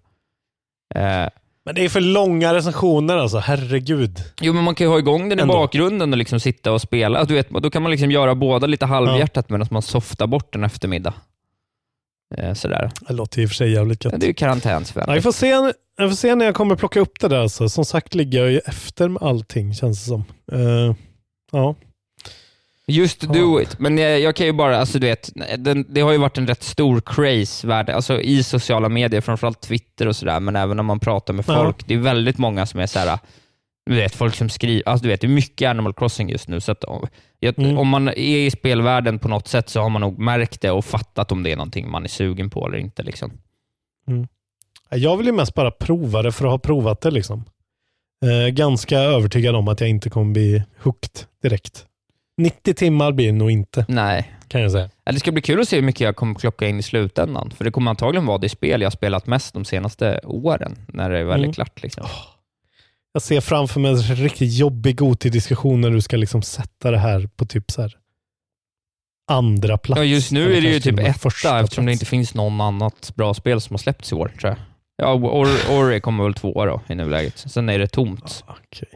[1.01, 1.29] Eh,
[1.69, 4.19] Men det är för långa recensioner alltså, herregud.
[4.41, 5.55] Jo, men man kan ju ha igång den i Ändå.
[5.55, 7.25] bakgrunden och liksom sitta och spela.
[7.25, 10.65] Du vet, då kan man liksom göra båda lite halvhjärtat medan man softar bort en
[10.65, 11.15] eftermiddag.
[12.37, 12.91] Eh, sådär.
[13.09, 14.13] Det låter i och för sig jävligt gött.
[14.13, 15.09] Ja, det är ju karantänsvänligt.
[15.09, 15.49] Ja, vi, får se,
[15.97, 17.41] jag får se när jag kommer plocka upp det där.
[17.41, 17.69] Alltså.
[17.69, 20.25] Som sagt ligger jag ju efter med allting känns det som.
[20.53, 20.95] Eh,
[21.53, 21.75] ja.
[22.91, 23.33] Just Ja.
[23.33, 23.79] do it.
[23.79, 26.47] Men jag, jag kan ju bara, alltså du vet, den, det har ju varit en
[26.47, 30.85] rätt stor craze värld, alltså i sociala medier, framförallt Twitter och sådär, men även när
[30.85, 31.55] man pratar med Ja.
[31.65, 31.87] folk.
[31.89, 33.19] Det är väldigt många som är så här.
[33.87, 36.61] du vet, folk som skriver, alltså du vet, det är mycket Animal Crossing just nu,
[36.61, 37.07] så att om,
[37.39, 37.79] jag, Mm.
[37.79, 40.85] om man är i spelvärlden på något sätt så har man nog märkt det och
[40.85, 43.03] fattat om det är någonting man är sugen på eller inte.
[43.03, 43.33] Liksom.
[44.91, 47.11] Jag vill ju mest bara prova det för att ha provat det.
[47.11, 47.45] liksom.
[48.25, 51.11] Eh, ganska övertygad om att jag inte kommer bli hooked
[51.43, 51.85] direkt.
[52.39, 54.33] 90 timmar blir det nog inte, Nej.
[54.49, 54.91] kan jag säga.
[55.05, 57.51] Ja, Det ska bli kul att se hur mycket jag kommer klocka in i slutändan,
[57.51, 61.11] för det kommer antagligen vara det spel jag har spelat mest de senaste åren, när
[61.11, 61.53] det är Mm.
[61.53, 61.83] klart.
[61.83, 62.07] Liksom.
[63.13, 67.29] Jag ser framför mig en riktigt jobbig Goti-diskussion när du ska liksom sätta det här
[67.37, 67.97] på typ så här
[69.31, 69.99] andra plats.
[69.99, 72.01] Ja, just nu är det ju typ etta eftersom det plats.
[72.01, 74.59] inte finns någon annat bra spel som har släppts i år, tror jag.
[74.97, 77.39] Ja, Or- Ori kommer väl tvåa då i nuläget.
[77.39, 78.45] Sen är det tomt.
[78.49, 78.89] Okej.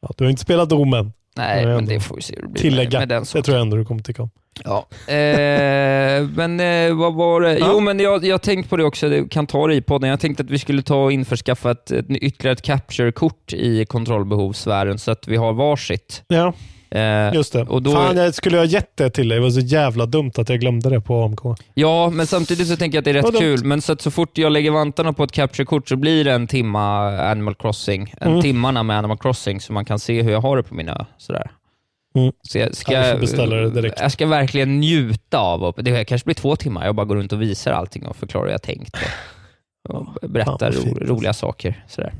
[0.00, 1.12] Ja, du har inte spelat Domen.
[1.36, 1.90] Nej, men ändå.
[1.92, 2.98] det får vi se hur det blir Tillägga.
[2.98, 3.42] med, med den det saken.
[3.42, 4.30] tror jag ändå du kommer tycka om.
[4.64, 4.86] Ja.
[5.14, 7.58] Eh, men eh, vad var det?
[7.58, 7.68] Ja.
[7.72, 10.10] Jo, men jag jag tänkt på det också, du kan ta det i podden.
[10.10, 14.98] Jag tänkte att vi skulle ta och införskaffa ett, ett ytterligare ett capture-kort i kontrollbehovssfären
[14.98, 16.22] så att vi har varsitt.
[16.28, 16.52] Ja,
[16.94, 17.62] Eh, just det.
[17.62, 19.38] och då- Fan, jag skulle ha gett det till dig.
[19.38, 21.40] Det var så jävla dumt att jag glömde det på AMK.
[21.74, 23.56] Ja, men samtidigt så tänker jag att det är Vad rätt dumt.
[23.56, 23.64] kul.
[23.64, 26.46] Men så, att så fort jag lägger vantarna på ett capture-kort så blir det en
[26.46, 28.14] timma Animal Crossing.
[28.20, 28.42] En Mm.
[28.42, 31.04] timmarna med Animal Crossing så man kan se hur jag har det på min ö.
[31.18, 31.50] Sådär.
[32.16, 32.32] Mm.
[32.42, 33.06] Så jag ska, Ja,
[33.96, 37.42] jag ska verkligen njuta av, det kanske blir två timmar, jag bara går runt och
[37.42, 38.96] visar allting och förklarar hur jag tänkt.
[39.88, 41.84] Och, och berättar fint, ro, roliga saker.
[41.88, 42.12] Sådär.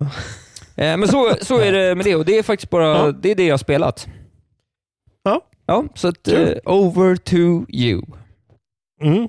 [0.76, 3.12] Eh, Men så, så är det med det och det är faktiskt bara Ja.
[3.12, 4.08] det, är det jag har spelat.
[5.22, 5.40] Ja.
[5.66, 6.48] Ja, så att, Kul.
[6.64, 8.02] eh, over to you.
[9.02, 9.28] Mm.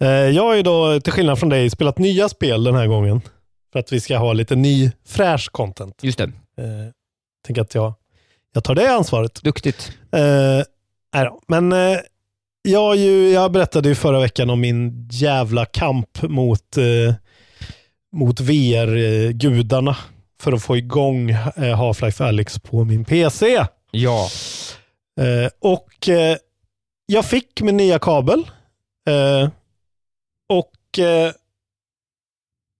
[0.00, 3.20] Eh, Jag har ju då, till skillnad från dig, spelat nya spel den här gången.
[3.72, 5.98] För att vi ska ha lite ny, fräsch content.
[6.02, 6.24] Just det,
[6.58, 6.90] Eh,
[7.46, 7.92] tänker att jag,
[8.54, 9.42] jag tar det ansvaret.
[9.42, 9.92] duktigt.
[10.12, 11.40] Eh, då.
[11.48, 11.98] Men eh,
[12.62, 17.14] jag, ju, jag berättade ju förra veckan om min jävla kamp mot, eh,
[18.16, 19.96] mot VR-gudarna
[20.42, 23.66] för att få igång eh, Half-Life Alyx på min PC.
[23.90, 24.28] Ja.
[25.20, 26.36] Eh, och eh,
[27.06, 28.50] jag fick min nya kabel.
[30.48, 30.98] Och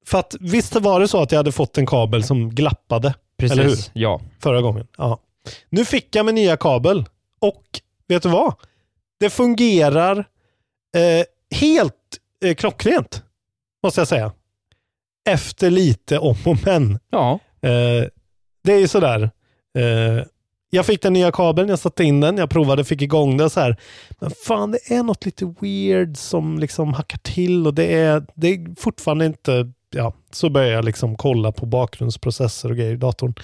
[0.07, 3.59] för att visst var det så att jag hade fått en kabel som glappade Precis.
[3.59, 3.79] Eller hur?
[3.93, 4.21] Ja.
[4.39, 4.87] förra gången.
[4.97, 5.19] Ja.
[5.69, 7.05] Nu fick jag min nya kabel
[7.41, 7.65] och
[8.09, 8.55] vet du vad?
[9.21, 10.19] Det fungerar
[10.97, 13.23] eh, helt eh, klockrent,
[13.83, 14.33] måste jag säga.
[15.29, 16.99] Efter lite om och men.
[17.11, 17.39] Ja.
[17.63, 18.05] Eh,
[18.65, 19.31] det är ju sådär.
[19.79, 20.25] Eh,
[20.71, 23.61] jag fick den nya kabeln, jag satte in den, jag provade, fick igång den så
[23.61, 23.77] här.
[24.21, 28.49] Men fan, det är något lite weird som liksom hackar till och det är, det
[28.49, 33.35] är fortfarande inte, ja, så börjar jag liksom kolla på bakgrundsprocesser och grejer i datorn.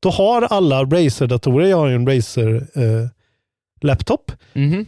[0.00, 4.86] Då har alla Razer-datorer, jag har ju en Razer-laptop, Mhm.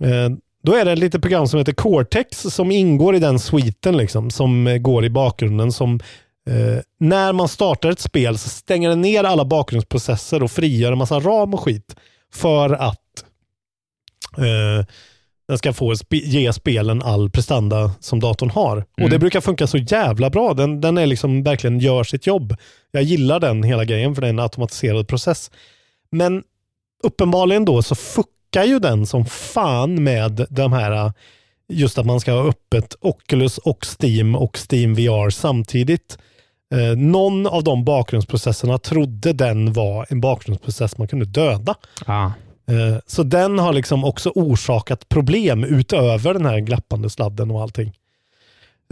[0.00, 0.30] Eh,
[0.62, 4.30] Då är det ett litet program som heter Cortex som ingår i den sviten liksom,
[4.30, 5.72] som eh, går i bakgrunden.
[5.72, 6.00] Som,
[6.48, 10.98] eh, när man startar ett spel så stänger den ner alla bakgrundsprocesser och frigör en
[10.98, 11.96] massa ram och skit
[12.34, 13.24] för att
[14.38, 14.86] eh,
[15.48, 18.76] den ska få ge spelen all prestanda som datorn har.
[18.76, 19.10] Och Mm.
[19.10, 20.54] det brukar funka så jävla bra.
[20.54, 22.56] Den, den är liksom verkligen gör sitt jobb.
[22.90, 25.50] Jag gillar den hela grejen för det är en automatiserad process.
[26.10, 26.42] Men
[27.02, 31.12] uppenbarligen då så fuckar ju den som fan med de här,
[31.72, 36.18] just att man ska ha öppet Oculus och Steam och Steam VR samtidigt.
[36.74, 41.74] Eh, någon av de bakgrundsprocesserna trodde den var en bakgrundsprocess man kunde döda.
[42.06, 42.26] Ah.
[42.70, 47.92] Eh, Så den har liksom också orsakat problem utöver den här glappande sladden och allting.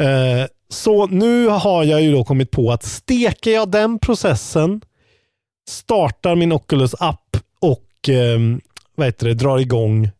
[0.00, 4.80] Eh, Så nu har jag ju då kommit på att steker jag den processen,
[5.68, 8.38] startar min Oculus app och eh,
[8.94, 10.10] vad heter det, drar igång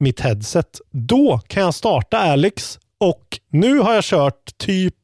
[0.00, 4.94] mitt headset, då kan jag starta Alex och nu har jag kört typ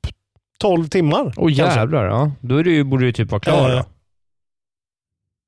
[0.59, 1.33] 12 timmar.
[1.37, 2.33] Åh jävlar, ja.
[2.41, 3.85] Då är du, ju- borde du typ vara klar.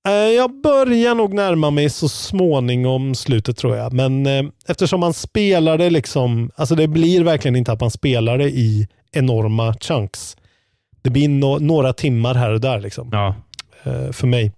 [0.09, 3.93] Eh, Jag börjar nog närma mig så småningom slutet tror jag.
[3.93, 8.39] Men eh, eftersom man spelar det liksom, alltså det blir verkligen inte att man spelar
[8.39, 10.37] det i enorma chunks.
[11.03, 13.09] Det blir no några timmar här och där liksom.
[13.13, 13.35] Ja.
[13.83, 14.53] eh, för mig.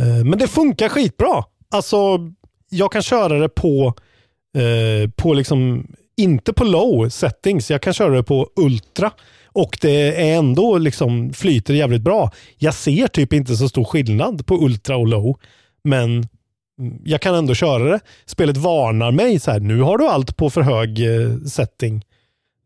[0.00, 1.44] Eh, men det funkar skitbra.
[1.70, 2.18] Alltså,
[2.70, 3.94] jag kan köra det på,
[4.58, 5.86] eh, på liksom,
[6.18, 7.70] inte på low settings.
[7.70, 9.10] Jag kan köra det på ultra
[9.46, 12.30] och det är ändå liksom flyter jävligt bra.
[12.58, 15.38] Jag ser typ inte så stor skillnad på ultra och low,
[15.84, 16.28] men
[17.04, 18.00] jag kan ändå köra det.
[18.26, 22.02] Spelet varnar mig så här, nu har du allt på för hög eh, setting.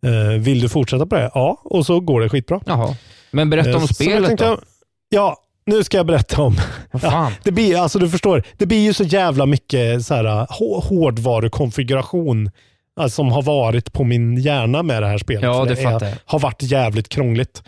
[0.06, 1.30] Eh, vill du fortsätta på det?
[1.34, 2.60] Ja, och så går det skitbra.
[2.66, 2.96] Jaha.
[3.30, 4.44] Men berätta Eh, om så jag spelet då.
[4.44, 4.60] jag-
[5.08, 5.36] Ja,
[5.66, 6.56] nu ska jag berätta om.
[7.00, 7.32] Fan?
[7.44, 12.50] Det blir, alltså du förstår, det blir ju så jävla mycket så här, hå- hårdvarukonfiguration
[12.96, 15.42] alltså, som har varit på min hjärna med det här spelet.
[15.42, 17.62] Ja, det fattar är, har varit jävligt krångligt.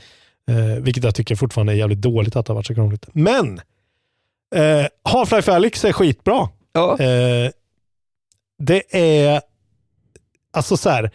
[0.50, 3.06] Eh, vilket jag tycker fortfarande är jävligt dåligt att det har varit så krångligt.
[3.12, 3.60] Men
[4.54, 6.48] eh, Half-Life Alyx är skitbra.
[6.72, 6.98] Ja.
[7.00, 7.50] Eh,
[8.58, 9.40] det är,
[10.52, 11.10] alltså så här,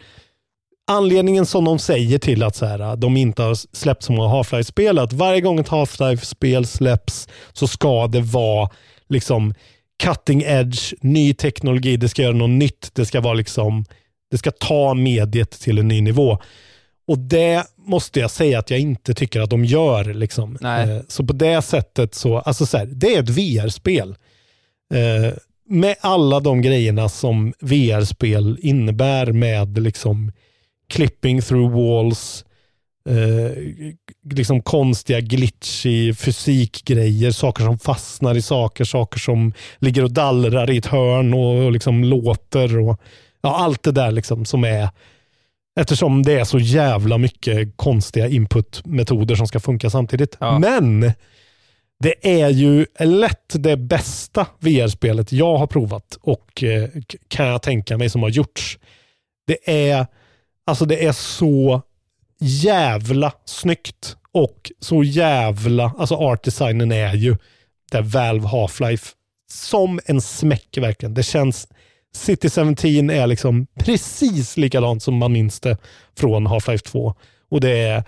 [0.86, 4.98] anledningen som de säger till att så här, de inte har släppt så många Half-Life-spel,
[4.98, 8.70] att varje gång ett Half-Life-spel släpps så ska det vara
[9.08, 9.54] liksom
[10.00, 13.84] cutting edge, ny teknologi, det ska göra något nytt, det ska vara liksom,
[14.30, 16.38] det ska ta mediet till en ny nivå.
[17.06, 20.04] Och det måste jag säga att jag inte tycker att de gör.
[20.04, 20.58] Liksom.
[20.60, 20.90] Nej.
[20.90, 24.16] Eh, Så på det sättet så, alltså så här, det är ett VR-spel.
[24.94, 25.34] Eh,
[25.68, 30.32] med alla de grejerna som VR-spel innebär med liksom
[30.88, 32.44] clipping through walls,
[33.08, 33.52] eh,
[34.24, 40.76] liksom konstiga glitchy fysikgrejer, saker som fastnar i saker, saker som ligger och dallrar i
[40.76, 43.00] ett hörn och, och liksom låter och
[43.42, 44.88] ja, allt det där liksom som är
[45.80, 50.36] Eftersom det är så jävla mycket konstiga inputmetoder som ska funka samtidigt.
[50.40, 50.58] Ja.
[50.58, 51.12] Men
[52.00, 56.88] det är ju lätt det bästa VR-spelet jag har provat och eh,
[57.28, 58.78] kan jag tänka mig som har gjorts.
[59.46, 60.06] Det är,
[60.66, 61.82] alltså det är så
[62.40, 67.36] jävla snyggt och så jävla, alltså artdesignen är ju
[67.90, 69.08] där Valve Half-Life
[69.50, 71.14] som en smäck verkligen.
[71.14, 71.68] Det känns,
[72.14, 75.76] City 17 är liksom precis likadant som man minns det
[76.18, 77.14] från Half-Life 2.
[77.50, 78.04] Och det är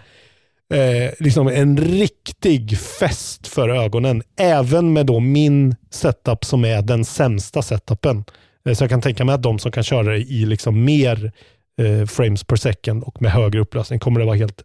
[0.72, 4.22] eh, liksom en riktig fest för ögonen.
[4.36, 8.24] Även med då min setup som är den sämsta setupen.
[8.64, 11.32] Eh, så jag kan tänka mig att de som kan köra det i liksom mer
[11.78, 14.64] eh, frames per second och med högre upplösning kommer det vara helt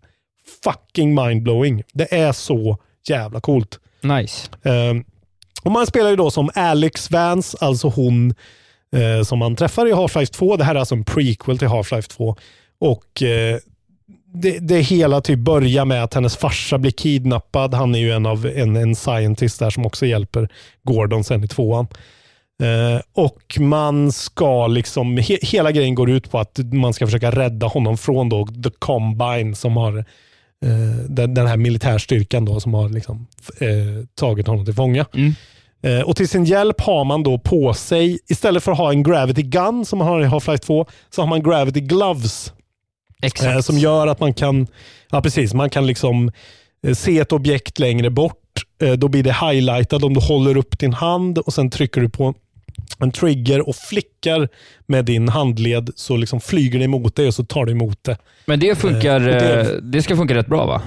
[0.64, 1.84] fucking mindblowing.
[1.94, 2.78] Det är så
[3.08, 3.80] jävla coolt.
[4.02, 4.50] Nice.
[4.64, 4.94] Eh,
[5.64, 8.34] och man spelar ju då som Alex Vance, alltså hon
[8.96, 10.58] eh, som man träffar i Half-Life 2.
[10.58, 12.36] Det här är alltså en prequel till Half-Life 2.
[12.80, 13.60] Och eh,
[14.34, 17.74] det, det hela typ börjar med att hennes farsa blir kidnappad.
[17.74, 20.50] Han är ju en av en, en scientist där som också hjälper
[20.84, 21.88] Gordon sen i tvåan.
[22.64, 27.32] Eh, och man ska liksom, he, hela grejen går ut på att man ska försöka
[27.32, 32.74] rädda honom från då The Combine som har eh, den, den här militärstyrkan då som
[32.74, 33.28] har liksom,
[33.60, 35.06] eh, tagit honom till fånga.
[35.14, 35.34] Mm.
[36.06, 39.42] Och till sin hjälp har man då på sig, istället för att ha en Gravity
[39.42, 42.54] Gun som man har i Half-Life 2, så har man Gravity Gloves.
[43.22, 43.66] Exakt.
[43.66, 44.68] Som gör att man kan,
[45.12, 46.32] ja precis, man kan liksom
[46.94, 48.64] se ett objekt längre bort.
[48.98, 52.34] Då blir det highlightat om du håller upp din hand och sen trycker du på
[53.00, 54.50] en trigger och flickar
[54.86, 58.18] med din handled så liksom flyger det emot dig och så tar det emot det.
[58.46, 60.82] Men det funkar, Eh, det- eh, det ska funka rätt bra va?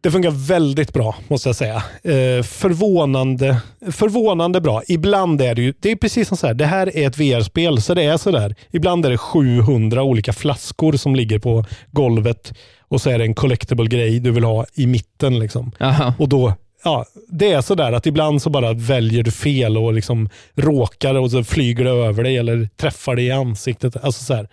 [0.00, 1.76] Det funkar väldigt bra, måste jag säga.
[2.02, 3.56] Eh, förvånande,
[3.92, 4.82] förvånande bra.
[4.88, 7.82] Ibland är det ju, det är precis som så här, det här är ett VR-spel,
[7.82, 8.54] så det är så där.
[8.70, 12.52] Ibland är det 700 olika flaskor som ligger på golvet
[12.88, 15.38] och så är det en collectible grej du vill ha i mitten.
[15.38, 15.72] Liksom.
[16.18, 16.54] Och då,
[16.84, 21.30] ja, det är sådär att ibland så bara väljer du fel och liksom råkar och
[21.30, 23.96] så flyger det över dig eller träffar dig i ansiktet.
[23.96, 24.48] Alltså så här.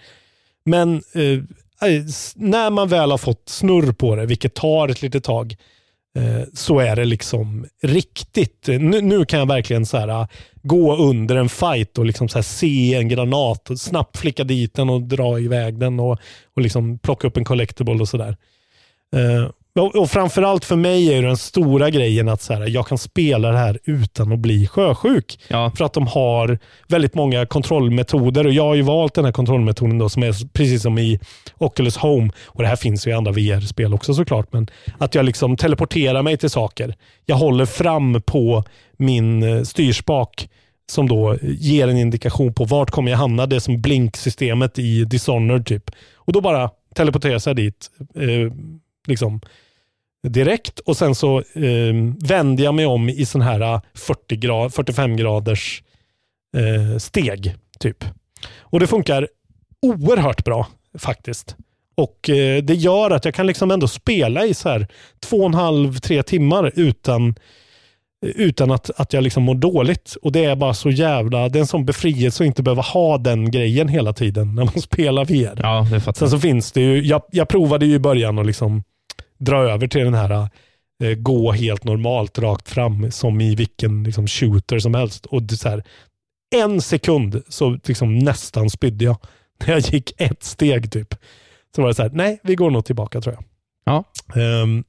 [0.66, 1.40] Men eh,
[2.36, 5.56] när man väl har fått snurr på det, vilket tar ett litet tag,
[6.18, 8.68] eh, så är det liksom riktigt.
[8.68, 10.28] Nu, nu kan jag verkligen så här, ah,
[10.64, 14.74] gå under en fight och liksom så här, se en granat och snabbt flicka dit
[14.74, 16.20] den och dra iväg den och,
[16.56, 18.38] och liksom plocka upp en collectible och sådär.
[19.16, 19.50] Eh,
[19.80, 23.52] och, och framförallt för mig är den stora grejen att så här, jag kan spela
[23.52, 25.40] det här utan att bli sjösjuk.
[25.48, 25.72] Ja.
[25.78, 29.98] För att de har väldigt många kontrollmetoder och jag har ju valt den här kontrollmetoden
[29.98, 31.20] då som är precis som i
[31.58, 32.32] Oculus Home.
[32.46, 34.54] Och Det här finns ju i andra VR-spel också såklart.
[34.54, 34.68] Men
[34.98, 36.96] att jag liksom teleporterar mig till saker.
[37.26, 38.64] Jag håller fram på
[38.98, 40.50] min eh, styrspak
[40.92, 43.46] som då ger en indikation på vart kommer jag hamna.
[43.46, 45.92] Det är som blinksystemet i Dishonored typ.
[46.16, 47.88] Och då bara teleporteras jag dit.
[48.16, 48.54] Eh,
[49.08, 49.42] liksom
[50.30, 51.94] direkt och sen så eh,
[52.28, 55.84] vänder jag mig om i sån här 40 grad, 45 graders
[56.58, 57.56] eh, steg.
[57.80, 58.04] typ.
[58.60, 59.28] Och det funkar
[59.82, 60.68] oerhört bra
[60.98, 61.56] faktiskt.
[61.96, 64.88] Och eh, Det gör att jag kan liksom ändå spela i så här
[65.20, 67.36] två och en halv, tre timmar utan
[68.22, 70.18] utan att, att jag liksom mår dåligt.
[70.22, 73.18] Och Det är bara så jävla, det är en sån befrielse att inte behöva ha
[73.18, 75.60] den grejen hela tiden när man spelar VR.
[75.62, 78.46] Ja, det fattar Sen så finns det ju, jag, jag provade ju i början att
[78.46, 78.84] liksom
[79.46, 80.50] dra över till den här
[81.04, 85.26] eh, gå helt normalt rakt fram som i vilken liksom, shooter som helst.
[85.26, 85.84] Och det, så här,
[86.56, 89.18] en sekund så liksom nästan spydde jag.
[89.60, 91.16] När jag gick ett steg typ.
[91.76, 93.44] Så var det så här, nej vi går nog tillbaka tror jag.
[93.86, 94.04] Ja.
[94.42, 94.84] Um,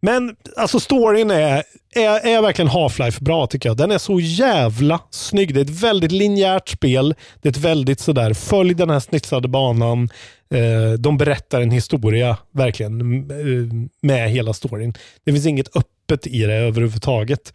[0.00, 1.62] men alltså storyn är,
[1.96, 3.76] är, är verkligen Half-Life bra tycker jag.
[3.76, 5.54] Den är så jävla snygg.
[5.54, 7.14] Det är ett väldigt linjärt spel.
[7.42, 10.08] Det är ett väldigt sådär, följ den här snitsade banan.
[10.54, 14.94] Eh, de berättar en historia verkligen eh, med hela storyn.
[15.24, 17.54] Det finns inget öppet i det överhuvudtaget.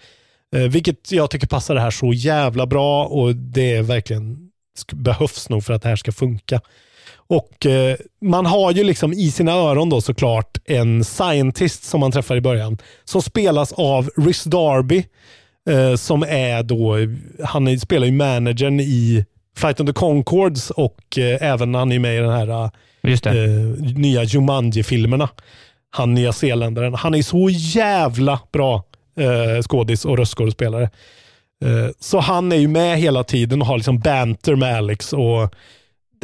[0.56, 4.50] Eh, vilket jag tycker passar det här så jävla bra och det är verkligen
[4.92, 6.62] behövs nog för att det här ska funka.
[7.30, 12.12] Och eh, Man har ju liksom i sina öron då såklart en scientist som man
[12.12, 12.78] träffar i början.
[13.06, 15.06] Som spelas av Rhys Darby.
[15.70, 16.96] Eh, som är då,
[17.46, 19.26] han spelar ju managern i
[19.58, 22.72] Flight of the Concords och eh, även han är med i den här
[24.00, 25.30] nya Jumanji-filmerna.
[25.90, 26.94] Han nya zeeländaren.
[26.94, 28.84] Han är så jävla bra
[29.20, 30.90] eh, skådis och röstskådespelare.
[32.00, 35.14] Så han är ju med hela tiden och har liksom banter med Alex.
[35.14, 35.56] och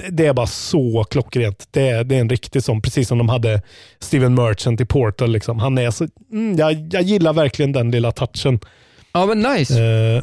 [0.09, 1.67] det är bara så klockrent.
[1.71, 3.61] Det är, det är en riktig sån, precis som de hade
[3.99, 5.31] Steven Merchant i Portal.
[5.31, 5.59] Liksom.
[5.59, 8.59] Han är så, mm, jag, jag gillar verkligen den lilla touchen.
[9.13, 9.83] Ja, men nice.
[9.83, 10.21] Eh,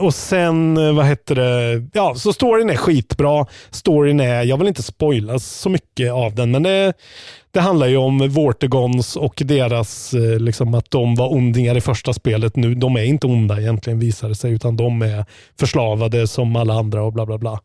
[0.00, 1.88] och sen, eh, vad heter det?
[1.92, 3.46] Ja, så storyn är skitbra.
[3.70, 6.92] Storyn är, jag vill inte spoila så mycket av den, men det,
[7.50, 12.12] det handlar ju om Vortegons och deras, eh, liksom att de var ondingar i första
[12.12, 12.74] spelet nu.
[12.74, 15.24] De är inte onda egentligen visar det sig, utan de är
[15.60, 17.60] förslavade som alla andra och bla bla bla.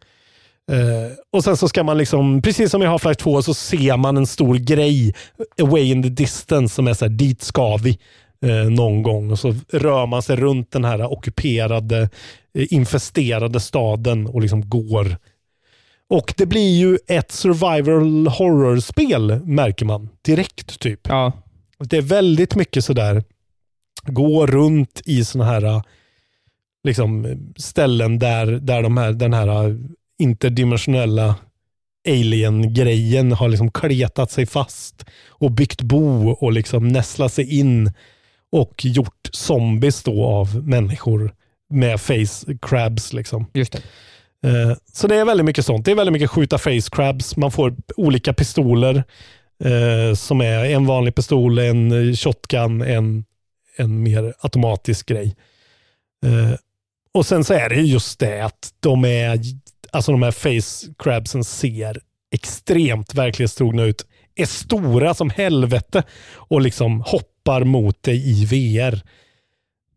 [0.71, 4.17] Uh, och sen så ska man, liksom, precis som i Half-Life 2, så ser man
[4.17, 5.15] en stor grej
[5.61, 7.99] away in the distance som är så här, dit ska vi
[8.45, 9.31] uh, någon gång.
[9.31, 12.09] Och så rör man sig runt den här ockuperade,
[12.57, 15.17] uh, infesterade staden och liksom går.
[16.09, 20.79] Och det blir ju ett survival horror-spel märker man direkt.
[20.79, 21.07] typ.
[21.07, 21.31] Ja.
[21.79, 23.23] Det är väldigt mycket sådär,
[24.03, 25.81] gå runt i sådana här
[26.83, 29.77] liksom, ställen där, där de här, den här
[30.19, 31.35] interdimensionella
[32.07, 37.91] alien-grejen har liksom kletat sig fast och byggt bo och liksom nästlat sig in
[38.51, 41.33] och gjort zombies då av människor
[41.69, 43.13] med face crabs.
[43.13, 43.45] Liksom.
[43.53, 43.81] Just det.
[44.49, 45.85] Eh, så det är väldigt mycket sånt.
[45.85, 47.37] Det är väldigt mycket skjuta face crabs.
[47.37, 49.03] Man får olika pistoler
[49.63, 53.25] eh, som är en vanlig pistol, en shotgun, en,
[53.77, 55.35] en mer automatisk grej.
[56.25, 56.57] Eh,
[57.13, 59.39] och sen så är det just det att de är
[59.95, 61.99] alltså de här face crabsen ser
[62.31, 64.05] extremt verklighetstrogna ut.
[64.35, 69.01] Är stora som helvete och liksom hoppar mot dig i VR.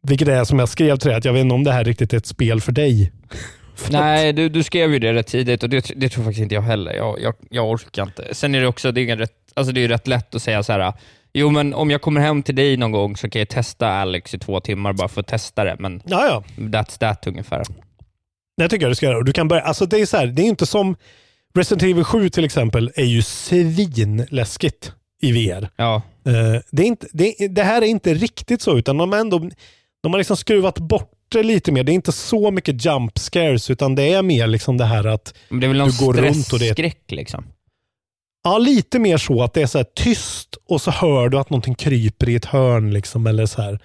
[0.03, 2.13] Vilket är som jag skrev till dig, att jag vet inte om det här riktigt
[2.13, 3.13] är ett spel för dig.
[3.91, 6.63] Nej, du, du skrev ju det rätt tidigt och det, det tror faktiskt inte jag
[6.63, 6.95] heller.
[6.95, 8.35] Jag, jag, jag orkar inte.
[8.35, 10.73] Sen är det också det är rätt, alltså det är rätt lätt att säga så
[10.73, 10.93] här.
[11.33, 14.35] Jo, men om jag kommer hem till dig någon gång så kan jag testa Alex
[14.35, 15.77] i två timmar bara för att testa det.
[15.79, 16.43] Men ja, ja.
[16.57, 17.63] that's that ungefär.
[18.59, 19.23] Det tycker jag du ska göra.
[19.23, 20.97] Du kan börja, alltså det, är så här, det är inte som
[21.55, 24.93] Resident Evil 7 till exempel, är ju svinläskigt
[25.23, 25.71] i VR.
[25.77, 26.03] Ja.
[26.29, 29.51] Uh, det, är inte, det, det, här är inte riktigt så, utan de, ändå,
[30.03, 31.85] de har liksom skruvat bort det lite mer.
[31.85, 35.35] Det är inte så mycket jump scares, utan det är mer liksom det här att
[35.49, 37.45] Men det är väl någon du går runt och det skräck liksom?
[38.45, 41.75] Ja, lite mer så att det är så tyst och så hör du att någonting
[41.75, 42.91] kryper i ett hörn.
[42.91, 43.79] Liksom, eller så här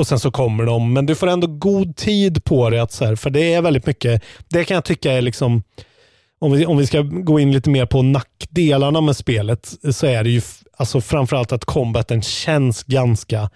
[0.00, 0.92] och sen så kommer de.
[0.92, 2.80] Men du får ändå god tid på dig.
[2.80, 5.62] Att så här, för det är väldigt mycket, det kan jag tycka är liksom,
[6.38, 10.24] om vi, om vi ska gå in lite mer på nackdelarna med spelet, så är
[10.24, 10.42] det ju
[10.76, 13.50] alltså framförallt att combaten känns ganska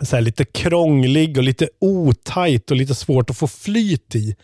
[0.00, 4.36] så här, lite krånglig och lite otajt och lite svårt att få flyt i.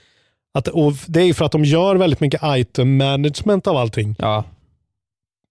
[0.54, 4.16] Att, och det är för att de gör väldigt mycket item management av allting.
[4.18, 4.44] Ja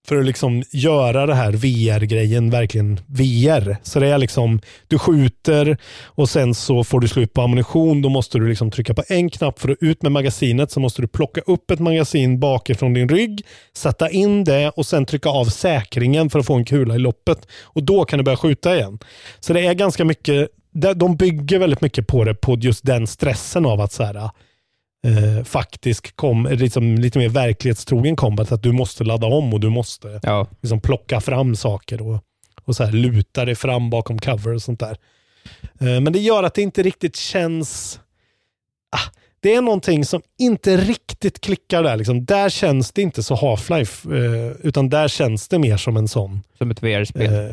[0.08, 3.76] för att liksom göra det här VR-grejen verkligen VR.
[3.82, 8.02] Så det är liksom, du skjuter och sen så får du slut på ammunition.
[8.02, 10.70] Då måste du liksom trycka på en knapp för att ut med magasinet.
[10.70, 13.46] Så måste du plocka upp ett magasin bakifrån din rygg,
[13.76, 17.48] sätta in det och sen trycka av säkringen för att få en kula i loppet.
[17.62, 18.98] Och då kan du börja skjuta igen.
[19.40, 20.48] Så det är ganska mycket,
[20.96, 24.30] de bygger väldigt mycket på det, på just den stressen av att så här,
[25.04, 28.52] eh, faktisk, kom, liksom, lite mer verklighetstrogen combat.
[28.52, 30.46] Att du måste ladda om och du måste Ja.
[30.60, 32.20] liksom, plocka fram saker och,
[32.64, 34.96] och så här, luta dig fram bakom cover och sånt där.
[35.80, 38.00] Eh, men det gör att det inte riktigt känns...
[38.96, 41.96] Ah, det är någonting som inte riktigt klickar där.
[41.96, 42.24] Liksom.
[42.24, 46.42] Där känns det inte så Half-Life, eh, utan där känns det mer som en sån...
[46.58, 47.34] Som ett VR-spel.
[47.34, 47.50] Eh,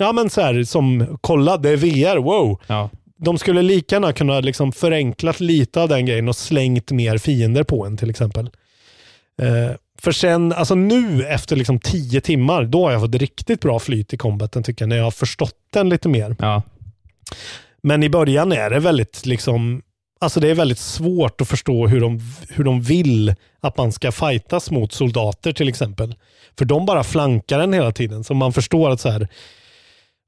[0.00, 2.60] ja, men så här som, kolla, det är VR, wow.
[2.66, 2.90] Ja.
[3.24, 7.62] De skulle lika gärna kunna liksom förenklat lite av den grejen och slängt mer fiender
[7.62, 8.50] på en till exempel.
[9.42, 13.78] Eh, för sen, alltså nu efter liksom tio timmar, då har jag fått riktigt bra
[13.78, 16.36] flyt i combaten tycker jag, när jag har förstått den lite mer.
[16.38, 16.62] Ja.
[17.82, 19.82] Men i början är det väldigt liksom,
[20.20, 24.12] alltså det är väldigt svårt att förstå hur de, hur de vill att man ska
[24.12, 26.14] fightas mot soldater till exempel.
[26.58, 29.28] För de bara flankar en hela tiden, så man förstår att så här,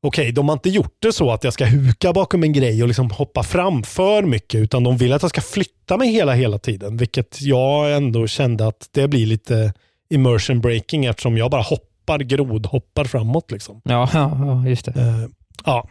[0.06, 2.88] okej, de har inte gjort det så att jag ska huka bakom en grej och
[2.88, 6.58] liksom hoppa fram för mycket, utan de vill att jag ska flytta mig hela, hela
[6.58, 9.72] tiden, vilket jag ändå kände att det blir lite
[10.10, 13.80] immersion breaking eftersom jag bara hoppar, grodhoppar framåt liksom.
[13.84, 15.00] Ja, ja, just det.
[15.00, 15.26] Eh,
[15.64, 15.88] ja.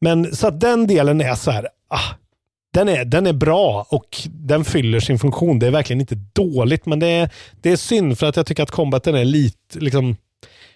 [0.00, 2.14] Men så att den delen är så här, ah,
[2.72, 5.58] den är, den är bra och den fyller sin funktion.
[5.58, 7.30] Det är verkligen inte dåligt, men det är,
[7.62, 10.16] det är synd för att jag tycker att combaten är lite, liksom,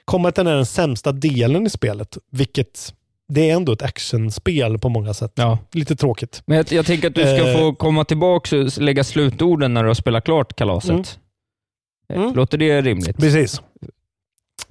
[0.08, 2.94] combaten är den sämsta delen i spelet, vilket
[3.32, 5.32] det är ändå ett actionspel på många sätt.
[5.34, 5.58] Ja.
[5.72, 6.42] Lite tråkigt.
[6.46, 7.58] Men jag, jag tänker att du ska Eh.
[7.58, 10.90] få komma tillbaka och lägga slutorden när du har spelat klart kalaset.
[10.90, 11.02] Mm.
[11.02, 12.34] Eh, Mm.
[12.34, 13.16] Låter det rimligt?
[13.16, 13.60] Precis.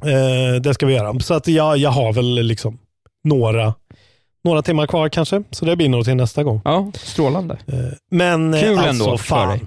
[0.06, 1.20] Eh, det ska vi göra.
[1.20, 2.80] Så att jag, jag har väl liksom
[3.24, 3.74] några,
[4.44, 6.62] några timmar kvar kanske, så det blir nog till nästa gång.
[6.66, 7.58] Ja, strålande.
[7.68, 7.76] Eh,
[8.12, 9.50] Men eh, Kul alltså ändå för fan.
[9.50, 9.62] dig.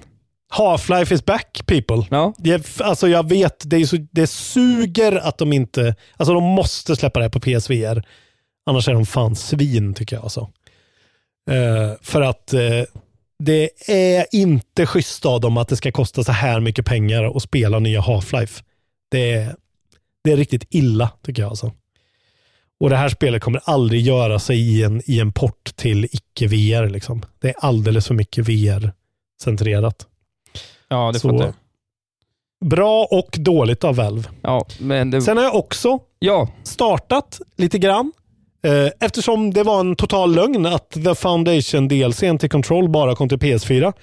[0.51, 2.07] Half-Life is back people.
[2.09, 2.33] Ja.
[2.37, 6.95] Jag, alltså jag vet, det, är så, det suger att de inte, alltså de måste
[6.95, 8.03] släppa det här på PSVR.
[8.65, 10.23] Annars är de fan svin tycker jag.
[10.23, 10.49] Alltså.
[11.49, 12.83] Eh, för att eh,
[13.39, 17.43] det är inte schysst av dem att det ska kosta så här mycket pengar att
[17.43, 18.63] spela nya Half-Life.
[19.11, 19.55] Det är,
[20.23, 21.49] det är riktigt illa tycker jag.
[21.49, 21.71] Alltså.
[22.79, 26.89] Och det här spelet kommer aldrig göra sig i en, i en port till icke-VR.
[26.89, 27.21] Liksom.
[27.39, 30.07] Det är alldeles för mycket VR-centrerat.
[30.91, 31.53] Ja, det Så- fattar jag.
[32.69, 34.23] Bra och dåligt av Valve.
[34.41, 35.21] Ja, men det...
[35.21, 36.47] Sen har jag också ja.
[36.63, 38.11] startat lite grann.
[38.65, 43.29] Eh, Eftersom det var en total lögn att The Foundation DLC till Control bara kom
[43.29, 43.93] till PS4.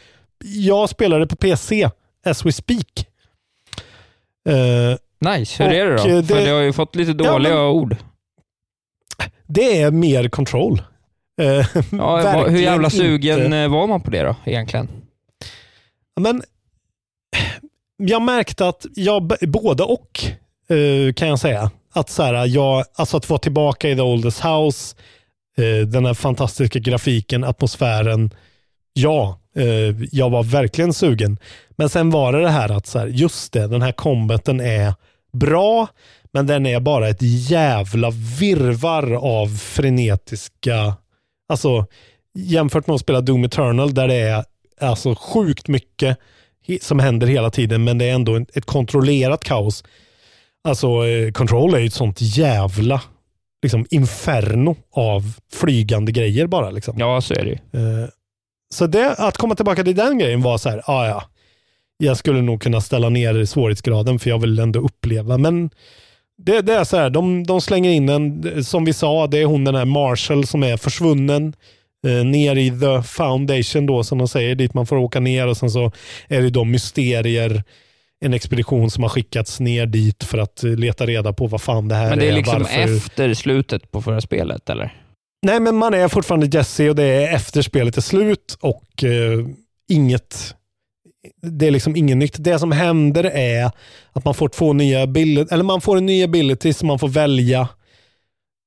[0.45, 1.91] Jag spelade på PC
[2.27, 3.07] as we speak.
[4.49, 4.99] Eh,
[5.33, 6.03] Nice, hur är det då?
[6.09, 7.97] Eh, För det- det har ju fått lite Ja, dåliga men- ord.
[9.47, 10.83] Det är mer Control.
[11.41, 13.69] Eh, Ja, hur jävla sugen inte.
[13.69, 14.89] var man på det då, egentligen?
[16.21, 16.43] Men
[17.99, 20.21] jag märkte att jag, både och
[20.69, 21.71] eh, kan jag säga.
[21.93, 24.97] Att, så här, jag, alltså att vara tillbaka i The Oldest House,
[25.57, 28.31] eh, den här fantastiska grafiken, atmosfären.
[28.93, 31.39] Ja, eh, jag var verkligen sugen.
[31.77, 34.95] Men sen var det det här att så här, just det, den här kombaten är
[35.33, 35.89] bra,
[36.33, 40.95] men den är bara ett jävla virvar av frenetiska,
[41.49, 41.87] alltså
[42.35, 44.45] jämfört med att spela Doom Eternal där det är
[44.81, 46.19] alltså sjukt mycket
[46.81, 49.85] som händer hela tiden, men det är ändå ett kontrollerat kaos.
[50.69, 53.03] Alltså, eh, Control är ju ett sånt jävla
[53.63, 56.71] liksom, inferno av flygande grejer bara.
[56.71, 56.99] Liksom.
[56.99, 57.79] Ja, så är det.
[57.79, 58.09] Eh,
[58.75, 61.23] Så det, att komma tillbaka till den grejen var så här, ah, ja,
[61.99, 65.39] jag skulle nog kunna ställa ner svårighetsgraden för jag vill ändå uppleva.
[65.39, 65.71] Men
[66.39, 69.45] det, det är så här, de, de slänger in en, som vi sa, det är
[69.45, 71.55] hon den här Marshall som är försvunnen
[72.25, 75.71] ner i the foundation då som de säger, dit man får åka ner och sen
[75.71, 75.93] så
[76.29, 77.63] är det de mysterier,
[78.25, 81.89] en expedition som har skickats ner dit för att eh, leta reda på vad fan
[81.89, 82.37] det här Men det är är.
[82.37, 84.95] liksom varför- efter slutet på förra spelet, eller?
[85.47, 89.47] Nej, men man är fortfarande Jesse och det är efter spelet är slut och eh,
[89.91, 90.55] inget
[91.43, 92.37] det är liksom inget nytt.
[92.45, 93.71] Det som händer är
[94.13, 97.09] att man får två nya ability, eller man får en ny ability som man får
[97.09, 97.69] välja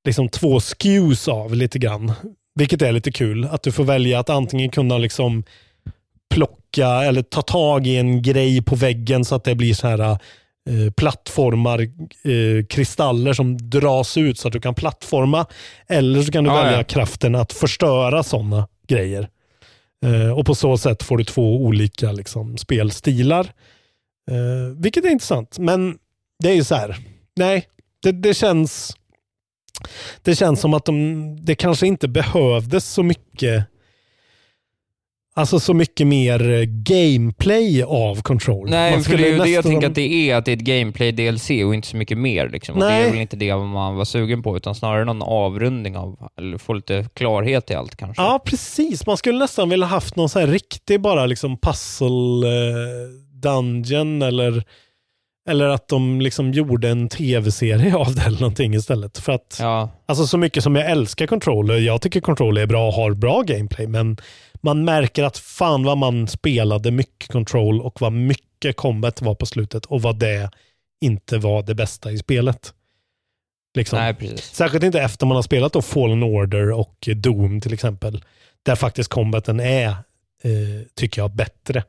[0.07, 2.11] liksom två skews av lite grann.
[2.55, 3.45] Vilket är lite kul.
[3.45, 5.43] Att du får välja att antingen kunna liksom
[6.33, 9.99] plocka eller ta tag i en grej på väggen så att det blir så här
[9.99, 10.17] eh,
[10.97, 15.45] plattformar, eh, kristaller som dras ut så att du kan plattforma.
[15.87, 16.83] Eller så kan du Ja, välja ja.
[16.83, 19.29] kraften att förstöra sådana grejer.
[20.05, 23.51] Eh, och på så sätt får du två olika liksom, spelstilar.
[24.31, 25.59] Eh, vilket är intressant.
[25.59, 25.97] Men
[26.43, 26.97] det är ju så här.
[27.35, 27.67] Nej,
[28.03, 28.95] det, det känns
[30.21, 33.65] det känns som att de, det kanske inte behövdes så mycket
[35.33, 38.69] Alltså så mycket mer eh, gameplay av Control.
[38.69, 40.51] Nej, Man för det är ju det jag nästan- tänker att det är, att det
[40.51, 42.49] är ett gameplay-DLC och inte så mycket mer.
[42.49, 42.75] Liksom.
[42.75, 43.03] Och det Nej.
[43.05, 46.73] är väl inte det man var sugen på, utan snarare någon avrundning av, eller få
[46.73, 48.23] lite klarhet i allt kanske.
[48.23, 49.05] Ja, precis.
[49.05, 54.63] Man skulle nästan vilja haft någon så här riktig bara liksom puzzle eh, dungeon eller,
[55.49, 59.17] eller att de liksom gjorde en tv-serie av det eller någonting istället.
[59.17, 62.87] För att, Ja, alltså så mycket som jag älskar Controller, jag tycker Controller är bra
[62.87, 64.17] och har bra gameplay, men
[64.61, 69.45] man märker att fan vad man spelade mycket Control och vad mycket combat var på
[69.45, 70.49] slutet och vad det
[71.01, 72.73] inte var det bästa i spelet.
[73.77, 73.99] Liksom.
[73.99, 74.53] nej precis.
[74.53, 78.23] Särskilt inte efter man har spelat då Fallen Order och Doom till exempel.
[78.63, 79.87] Där faktiskt combaten är,
[80.43, 81.83] eh, tycker jag, bättre.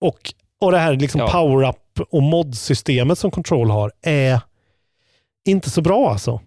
[0.00, 1.30] Och, och det här liksom Ja.
[1.32, 4.40] power-up och mod-systemet som Control har är
[5.48, 6.40] inte så bra alltså.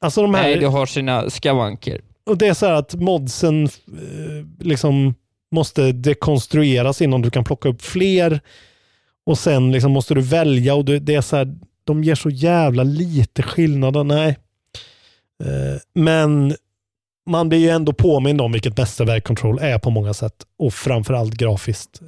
[0.00, 2.00] Alltså de här, Nej, det har sina skavanker.
[2.26, 5.14] och det är så här att modsen eh, liksom
[5.54, 8.40] måste dekonstrueras innan du kan plocka upp fler.
[9.26, 12.82] Och sen liksom måste du välja och det, är så här, de ger så jävla
[12.82, 14.04] lite skillnader.
[14.04, 14.28] Nej.
[15.44, 16.54] Eh, men
[17.30, 20.34] man blir ju ändå påmind om vilket mästerverk Control är på många sätt.
[20.58, 22.00] Och framförallt grafiskt.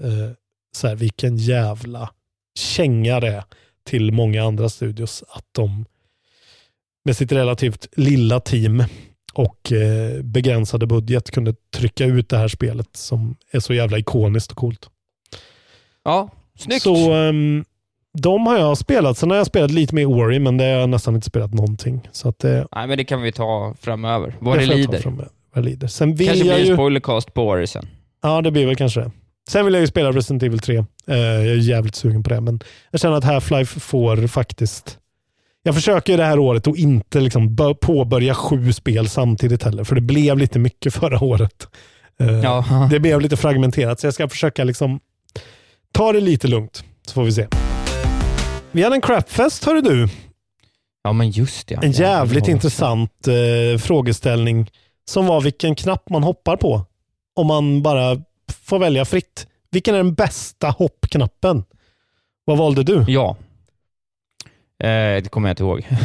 [0.73, 2.11] Eh, så här, vilken jävla
[2.59, 3.45] känga det är
[3.85, 5.85] till många andra studios att de
[7.05, 8.85] med sitt relativt lilla team
[9.35, 14.51] och eh, begränsade budget kunde trycka ut det här spelet som är så jävla ikoniskt
[14.51, 14.91] och coolt.
[16.05, 16.83] Ja, snyggt.
[16.83, 17.65] Så ehm,
[18.19, 19.19] de har jag spelat.
[19.19, 22.09] Sen har jag spelat lite mer Ori, men det har jag nästan inte spelat någonting.
[22.13, 24.37] Så att det, Nej, men det kan vi ta framöver.
[24.41, 25.03] Vad det det lider.
[25.05, 25.87] Vad det lider.
[25.87, 26.71] Sen vill Kanske jag blir ju...
[26.71, 27.89] en spoilercast på Ori sen.
[28.23, 29.11] Ja, det blir väl kanske det.
[29.51, 30.77] Sen vill jag ju spela Resident Evil 3.
[30.77, 30.85] Eh,
[31.17, 34.99] jag är jävligt sugen på det, men jag känner att Half-Life får faktiskt...
[35.63, 39.85] Jag försöker ju det här året att inte liksom bö- påbörja sju spel samtidigt heller,
[39.85, 41.69] för det blev lite mycket förra året.
[42.21, 42.89] Eh, Ja.
[42.91, 45.01] Det blev lite fragmenterat, så jag ska försöka liksom
[45.93, 47.47] ta det lite lugnt, så får vi se.
[48.73, 50.09] Vi hade en crapfest, hörru du.
[51.05, 51.75] ja, men just det.
[51.83, 54.71] En jävligt Ja, intressant eh, frågeställning
[55.11, 56.85] som var vilken knapp man hoppar på.
[57.37, 58.17] Om man bara
[58.53, 59.47] får välja fritt.
[59.71, 61.65] Vilken är den bästa hoppknappen?
[62.45, 63.05] Vad valde du?
[63.09, 63.37] Ja.
[64.79, 65.87] Eh, det kommer jag inte ihåg.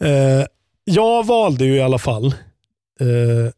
[0.00, 0.44] Eh,
[0.84, 2.26] jag valde ju i alla fall
[3.00, 3.52] eh,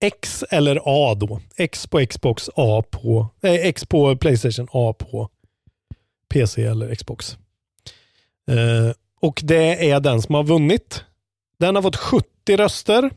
[0.00, 1.40] X eller A då.
[1.56, 5.28] X på Xbox, A på, eh, X på Playstation, A på
[6.28, 7.38] PC eller Xbox.
[8.50, 11.04] Eh, och det är den som har vunnit.
[11.58, 13.10] Den har fått 70 röster.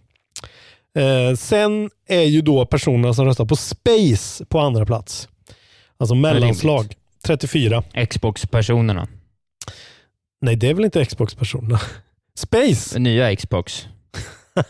[0.98, 5.30] Eh, sen är ju då personerna som röstar på Space på andra plats.
[5.98, 6.96] Alltså mellanslag.
[7.26, 7.84] 34.
[8.10, 9.08] Xbox-personerna.
[10.42, 11.80] Nej, det är väl inte Xbox-personerna.
[12.36, 13.00] Space!
[13.00, 13.88] Nya Xbox.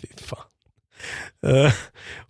[0.00, 0.44] Fy fan.
[1.46, 1.72] Eh,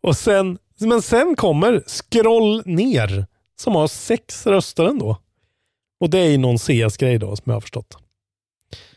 [0.01, 5.17] och sen, men sen kommer Scroll ner som har sex röster ändå.
[6.01, 7.97] Och det är någon CS-grej då som jag har förstått.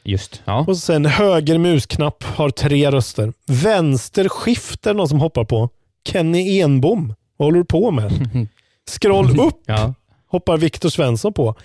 [0.08, 0.66] Just, ja.
[0.68, 3.34] Och sen höger musknapp har tre röster.
[3.48, 5.70] Vänster skift är någon som hoppar på.
[6.08, 7.14] Kenny Enbom.
[7.38, 8.12] Vad håller du på med?
[8.90, 9.94] Scroll upp ja.
[10.28, 11.56] hoppar Viktor Svensson på.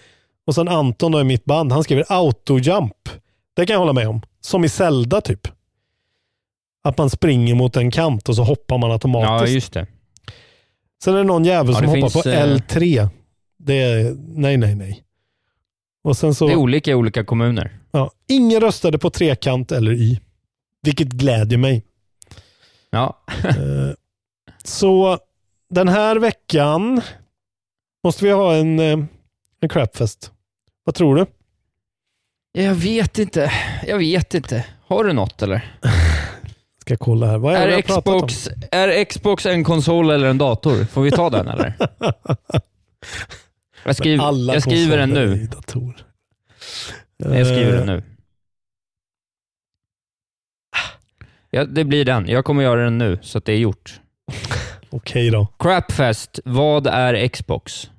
[0.46, 3.08] Och sen Anton då i mitt band, han skriver autojump.
[3.56, 4.22] Det kan jag hålla med om.
[4.40, 5.48] Som i Zelda typ.
[6.84, 9.54] Att man springer mot en kant och så hoppar man ja, automatiskt.
[9.54, 9.86] just det.
[11.04, 13.08] Sen är det någon jävel Ja, som hoppar finns, på eh, L3.
[13.58, 15.02] Det är, nej, nej, nej.
[16.04, 17.79] Och sen så, Det är olika i olika kommuner.
[17.90, 20.20] Ja, ingen röstade på trekant eller Y.
[20.82, 21.84] Vilket glädjer mig.
[22.90, 23.22] Ja.
[23.44, 23.94] Eh,
[24.64, 25.18] så
[25.70, 27.00] den här veckan
[28.04, 28.98] måste vi ha en, eh,
[29.60, 30.32] en crapfest.
[30.84, 31.26] Vad tror du?
[32.52, 33.52] Jag vet inte.
[33.86, 34.64] Jag vet inte.
[34.86, 35.76] Har du något eller?
[36.80, 37.38] Ska kolla här.
[37.38, 37.82] Vad är, Är?
[37.82, 40.84] Xbox, är Xbox en konsol eller en dator?
[40.84, 41.74] Får vi ta den eller?
[43.84, 45.48] Jag, skriv, Men alla jag skriver den nu.
[47.20, 47.38] Datorer.
[47.38, 48.02] Jag skriver den Eh, nu.
[51.50, 52.28] Ja, det blir den.
[52.28, 54.00] Jag kommer göra den nu, så att det är gjort.
[54.90, 55.46] Okej då.
[55.58, 57.90] Crapfest, vad är Xbox?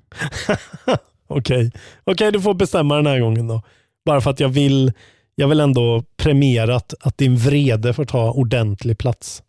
[1.26, 1.72] Okej,
[2.04, 3.62] Okej, du får bestämma den här gången då.
[4.04, 4.92] Bara för att jag vill,
[5.34, 9.42] jag vill ändå premiera att, att din vrede får ta ordentlig plats.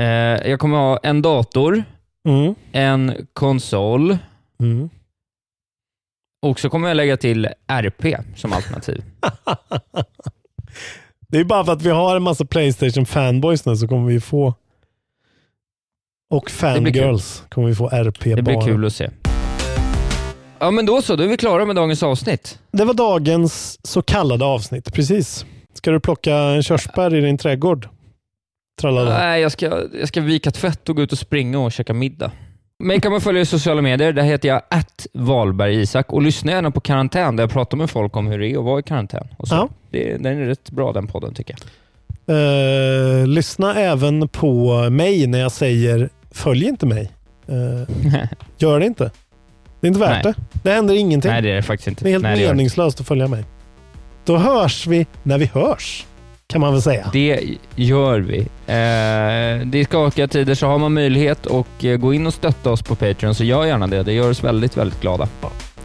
[0.00, 0.06] Eh,
[0.50, 1.84] jag kommer ha en dator,
[2.28, 2.54] Mm.
[2.72, 4.18] en konsol
[4.60, 4.90] Mm.
[6.42, 9.02] Och så kommer jag lägga till RP som alternativ.
[11.30, 14.20] Det är bara för att vi har en massa Playstation fanboys nu så kommer vi
[14.20, 14.54] få
[16.30, 18.64] och fangirls kommer vi få RP Det blir bara.
[18.64, 19.10] kul att se.
[20.58, 21.16] Ja, men då så.
[21.16, 22.58] Då är vi klara med dagens avsnitt.
[22.70, 25.46] Det var dagens så kallade avsnitt, precis.
[25.74, 27.88] Ska du plocka en körsbär i din trädgård?
[28.80, 29.18] Tralala.
[29.18, 32.30] Nej, jag ska, jag ska vika tvätt och gå ut och springa och käka middag.
[32.84, 34.12] Mig kan man följa i sociala medier.
[34.12, 37.90] Där heter jag att Valberg Isak och lyssna gärna på karantän där jag pratar med
[37.90, 39.28] folk om hur det är att vara i karantän.
[39.36, 39.54] Och så.
[39.54, 39.68] Ja.
[39.90, 41.60] Det, den är rätt bra den podden tycker jag.
[42.36, 47.12] Eh, lyssna även på mig när jag säger följ inte mig.
[47.48, 48.24] Eh,
[48.58, 49.10] gör det inte.
[49.80, 50.34] Det är inte värt Nej.
[50.52, 50.60] det.
[50.62, 51.30] Det händer ingenting.
[51.30, 52.04] Nej, det är det faktiskt inte.
[52.04, 53.44] Det är helt Nej, meningslöst att följa mig.
[54.24, 56.06] Då hörs vi när vi hörs,
[56.52, 57.10] kan man väl säga.
[57.12, 57.40] Det
[57.76, 58.38] gör vi.
[58.38, 62.70] Eh, det är skakiga tider, så har man möjlighet att eh, gå in och stötta
[62.70, 64.02] oss på Patreon, så gör gärna det.
[64.02, 65.28] Det gör oss väldigt, väldigt glada.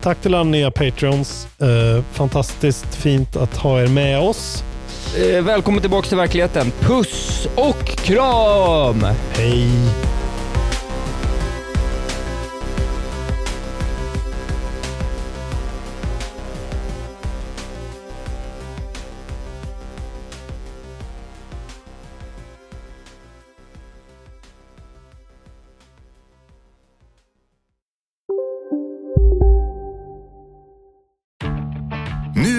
[0.01, 1.47] Tack till alla nya Patreons.
[1.61, 4.63] Eh, fantastiskt fint att ha er med oss.
[5.17, 6.71] Eh, välkommen tillbaka till verkligheten.
[6.79, 9.05] Puss och kram!
[9.37, 9.69] Hej!